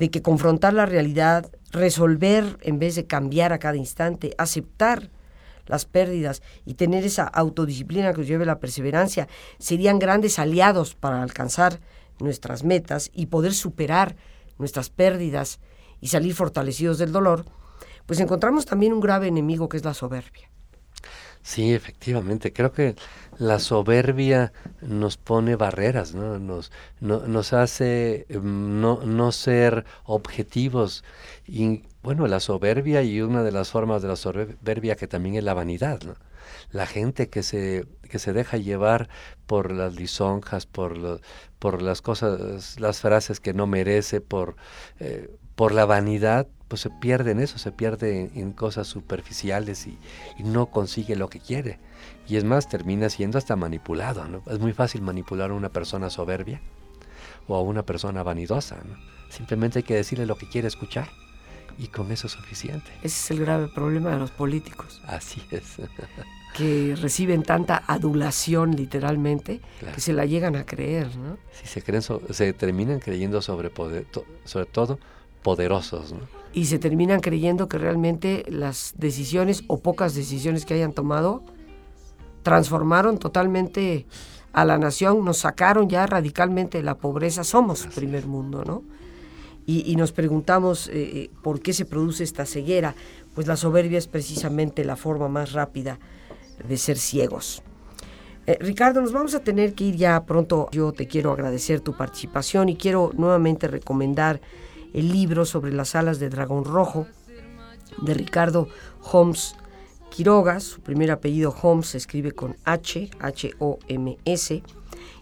de 0.02 0.10
que 0.10 0.24
confrontar 0.24 0.74
la 0.74 0.88
realidad, 0.88 1.52
resolver 1.70 2.58
en 2.62 2.80
vez 2.80 2.96
de 2.96 3.06
cambiar 3.06 3.54
a 3.54 3.60
cada 3.60 3.78
instante, 3.78 4.34
aceptar 4.40 5.12
las 5.68 5.86
pérdidas 5.86 6.42
y 6.66 6.74
tener 6.74 7.04
esa 7.04 7.26
autodisciplina 7.26 8.12
que 8.12 8.22
nos 8.22 8.28
lleve 8.28 8.48
la 8.48 8.60
perseverancia, 8.60 9.28
serían 9.60 10.00
grandes 10.00 10.40
aliados 10.40 10.96
para 10.96 11.22
alcanzar 11.22 11.82
nuestras 12.20 12.64
metas 12.64 13.12
y 13.14 13.28
poder 13.28 13.54
superar 13.54 14.16
nuestras 14.58 14.90
pérdidas 14.90 15.60
y 16.00 16.08
salir 16.08 16.34
fortalecidos 16.34 16.98
del 16.98 17.12
dolor, 17.12 17.46
pues 18.08 18.20
encontramos 18.20 18.66
también 18.66 18.94
un 18.94 19.02
grave 19.02 19.28
enemigo 19.28 19.70
que 19.70 19.78
es 19.78 19.86
la 19.86 19.94
soberbia. 19.94 20.50
Sí, 21.44 21.76
efectivamente. 21.76 22.52
Creo 22.52 22.72
que 22.72 22.96
la 23.38 23.60
soberbia 23.60 24.54
nos 24.82 25.18
pone 25.18 25.56
barreras, 25.56 26.14
¿no? 26.14 26.40
Nos, 26.40 26.72
nos 27.00 27.54
hace 27.54 28.26
em, 28.30 28.82
no, 28.82 29.02
no 29.06 29.32
ser 29.32 29.86
objetivos. 30.04 31.04
Y 31.46 31.84
bueno, 32.04 32.28
la 32.28 32.40
soberbia 32.40 33.04
y 33.04 33.22
una 33.22 33.44
de 33.44 33.52
las 33.52 33.72
formas 33.72 34.02
de 34.02 34.08
la 34.10 34.16
soberbia 34.16 34.96
que 34.96 35.08
también 35.08 35.36
es 35.36 35.44
la 35.44 35.54
vanidad, 35.54 36.02
¿no? 36.04 36.16
La 36.72 36.86
gente 36.86 37.30
que 37.30 37.44
se, 37.44 37.86
que 38.10 38.20
se 38.20 38.34
deja 38.34 38.58
llevar 38.58 39.10
por 39.46 39.72
las 39.72 39.96
lisonjas, 39.96 40.66
por, 40.66 41.22
por 41.60 41.82
las 41.82 42.02
cosas, 42.02 42.80
las 42.80 43.02
frases 43.02 43.40
que 43.40 43.54
no 43.54 43.68
merece, 43.68 44.22
por, 44.22 44.56
eh, 45.00 45.30
por 45.56 45.74
la 45.74 45.86
vanidad, 45.86 46.48
pues 46.68 46.82
se 46.82 46.90
pierde 46.90 47.32
en 47.32 47.40
eso, 47.40 47.58
se 47.58 47.72
pierde 47.72 48.32
en, 48.34 48.54
cosas 48.54 48.88
superficiales 48.88 49.88
y, 49.88 49.98
no 50.40 50.68
consigue 50.68 51.16
lo 51.16 51.30
que 51.30 51.40
quiere. 51.40 51.80
Y 52.28 52.38
es 52.38 52.44
más, 52.44 52.70
termina 52.70 53.10
siendo 53.10 53.38
hasta 53.38 53.56
manipulado. 53.56 54.26
¿no? 54.28 54.42
Es 54.48 54.60
muy 54.60 54.74
fácil 54.74 55.02
manipular 55.02 55.52
a 55.52 55.54
una 55.54 55.70
persona 55.70 56.10
soberbia 56.10 56.62
o 57.48 57.56
a 57.56 57.62
una 57.62 57.84
persona 57.84 58.24
vanidosa. 58.24 58.78
Simplemente 59.30 59.80
hay 59.80 59.84
que 59.84 59.96
decirle 59.96 60.26
lo 60.26 60.36
que 60.36 60.48
quiere 60.48 60.68
escuchar 60.68 61.10
y 61.78 61.88
con 61.88 62.12
eso 62.12 62.28
es 62.28 62.34
suficiente. 62.34 62.92
Ese 62.98 63.08
es 63.08 63.32
el 63.32 63.40
grave 63.40 63.68
problema 63.68 64.12
de 64.12 64.18
los 64.18 64.32
políticos. 64.32 65.02
Así 65.06 65.42
es. 65.52 65.78
que 66.56 66.96
reciben 67.00 67.44
tanta 67.44 67.84
adulación 67.88 68.76
literalmente 68.76 69.62
que 69.96 70.02
se 70.02 70.12
la 70.12 70.26
llegan 70.26 70.58
a 70.58 70.66
creer, 70.66 71.16
¿no? 71.16 71.38
Sí, 71.54 71.66
se 71.66 71.82
creen 71.82 72.04
se 72.04 72.54
terminan 72.54 73.00
creyendo 73.00 73.42
sobre 73.42 73.70
poder, 73.70 74.06
sobre 74.44 74.66
todo 74.66 75.00
poderosos, 75.44 76.12
¿no? 76.12 76.42
y 76.54 76.66
se 76.66 76.80
terminan 76.80 77.22
creyendo 77.22 77.68
que 77.68 77.78
realmente 77.78 78.44
las 78.50 78.94
decisiones 78.98 79.64
o 79.68 79.80
pocas 79.80 80.14
decisiones 80.16 80.66
que 80.66 80.74
hayan 80.74 80.94
tomado 80.94 81.44
transformaron 82.44 83.18
totalmente 83.18 84.06
a 84.54 84.66
la 84.66 84.78
nación, 84.78 85.24
nos 85.24 85.40
sacaron 85.40 85.90
ya 85.90 86.06
radicalmente 86.06 86.78
de 86.80 86.84
la 86.84 86.96
pobreza, 86.96 87.44
somos 87.44 87.88
primer 87.88 88.26
mundo, 88.28 88.64
¿no? 88.66 88.84
Y, 89.68 89.96
nos 89.96 90.12
preguntamos 90.12 90.88
eh, 90.88 90.92
eh, 90.94 91.30
por 91.44 91.62
qué 91.62 91.72
se 91.72 91.86
produce 91.86 92.26
esta 92.26 92.46
ceguera, 92.46 92.94
pues 93.34 93.48
la 93.48 93.56
soberbia 93.56 93.98
es 94.00 94.08
precisamente 94.08 94.84
la 94.84 94.98
forma 94.98 95.30
más 95.30 95.54
rápida 95.54 95.98
de 96.68 96.76
ser 96.76 96.98
ciegos. 96.98 97.64
Eh, 98.48 98.58
Ricardo, 98.60 99.02
nos 99.02 99.14
vamos 99.14 99.34
a 99.34 99.40
tener 99.40 99.74
que 99.74 99.86
ir 99.86 99.96
ya 99.96 100.26
pronto. 100.26 100.68
Yo 100.72 100.92
te 100.92 101.08
quiero 101.08 101.32
agradecer 101.32 101.80
tu 101.80 101.96
participación 101.96 102.68
y 102.68 102.76
quiero 102.76 103.12
nuevamente 103.16 103.68
recomendar 103.68 104.42
el 104.94 105.10
libro 105.10 105.46
sobre 105.46 105.72
las 105.72 105.96
alas 105.96 106.20
de 106.20 106.30
dragón 106.30 106.66
rojo 106.66 107.08
de 108.02 108.14
Ricardo 108.14 108.68
Holmes 109.12 109.56
Quiroga. 110.12 110.60
Su 110.60 110.82
primer 110.82 111.10
apellido 111.10 111.56
Holmes 111.62 111.88
se 111.88 111.98
escribe 111.98 112.34
con 112.34 112.56
H, 112.66 113.10
H-O-M-S, 113.20 114.64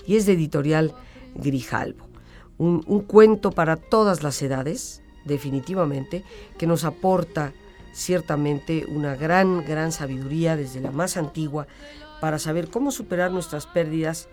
y 0.06 0.16
es 0.16 0.26
de 0.26 0.34
editorial 0.34 0.94
Grijalvo. 1.36 2.10
Un, 2.58 2.84
un 2.88 3.02
cuento 3.02 3.52
para 3.52 3.78
todas 3.78 4.24
las 4.24 4.42
edades, 4.42 5.02
definitivamente, 5.24 6.26
que 6.58 6.68
nos 6.68 6.84
aporta 6.84 7.54
ciertamente 7.94 8.86
una 8.88 9.16
gran, 9.16 9.64
gran 9.66 9.92
sabiduría 9.92 10.58
desde 10.58 10.82
la 10.82 10.92
más 10.92 11.16
antigua 11.16 11.68
para 12.20 12.40
saber 12.40 12.70
cómo 12.70 12.92
superar 12.92 13.32
nuestras 13.32 13.66
pérdidas 13.66 14.28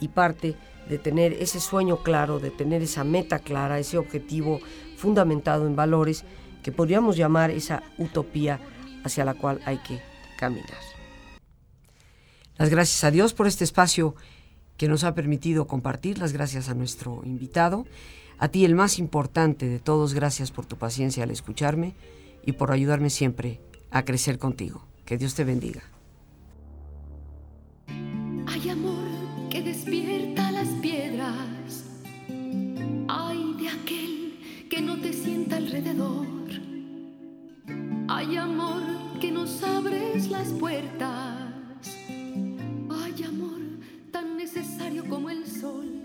y 0.00 0.08
parte 0.08 0.56
de 0.88 0.98
tener 0.98 1.32
ese 1.34 1.60
sueño 1.60 1.98
claro, 1.98 2.38
de 2.38 2.50
tener 2.50 2.82
esa 2.82 3.04
meta 3.04 3.38
clara, 3.38 3.78
ese 3.78 3.98
objetivo 3.98 4.60
fundamentado 4.96 5.66
en 5.66 5.76
valores 5.76 6.24
que 6.62 6.72
podríamos 6.72 7.16
llamar 7.16 7.50
esa 7.50 7.82
utopía 7.98 8.60
hacia 9.04 9.24
la 9.24 9.34
cual 9.34 9.60
hay 9.64 9.78
que 9.78 10.00
caminar. 10.36 10.78
Las 12.58 12.68
gracias 12.68 13.02
a 13.04 13.10
Dios 13.10 13.34
por 13.34 13.46
este 13.46 13.64
espacio 13.64 14.14
que 14.76 14.88
nos 14.88 15.04
ha 15.04 15.14
permitido 15.14 15.66
compartir, 15.66 16.18
las 16.18 16.32
gracias 16.32 16.68
a 16.68 16.74
nuestro 16.74 17.22
invitado, 17.24 17.86
a 18.38 18.48
ti 18.48 18.64
el 18.64 18.74
más 18.74 18.98
importante 18.98 19.68
de 19.68 19.78
todos, 19.78 20.14
gracias 20.14 20.50
por 20.50 20.66
tu 20.66 20.76
paciencia 20.76 21.22
al 21.22 21.30
escucharme 21.30 21.94
y 22.44 22.52
por 22.52 22.72
ayudarme 22.72 23.10
siempre 23.10 23.60
a 23.90 24.04
crecer 24.04 24.38
contigo. 24.38 24.84
Que 25.04 25.18
Dios 25.18 25.34
te 25.34 25.44
bendiga. 25.44 25.82
Hay 28.46 28.68
amor 28.68 29.48
que 29.50 29.62
despierta 29.62 30.50
las 30.50 30.68
piedras. 30.80 31.84
Ay 33.08 33.54
de 33.60 33.68
aquel 33.68 34.68
que 34.68 34.80
no 34.80 35.00
te 35.00 35.12
sienta 35.12 35.56
alrededor. 35.56 36.31
Hay 38.14 38.36
amor 38.36 38.82
que 39.22 39.32
nos 39.32 39.62
abres 39.62 40.30
las 40.30 40.48
puertas. 40.48 41.34
Hay 42.10 43.24
amor 43.26 43.62
tan 44.10 44.36
necesario 44.36 45.08
como 45.08 45.30
el 45.30 45.46
sol 45.46 46.01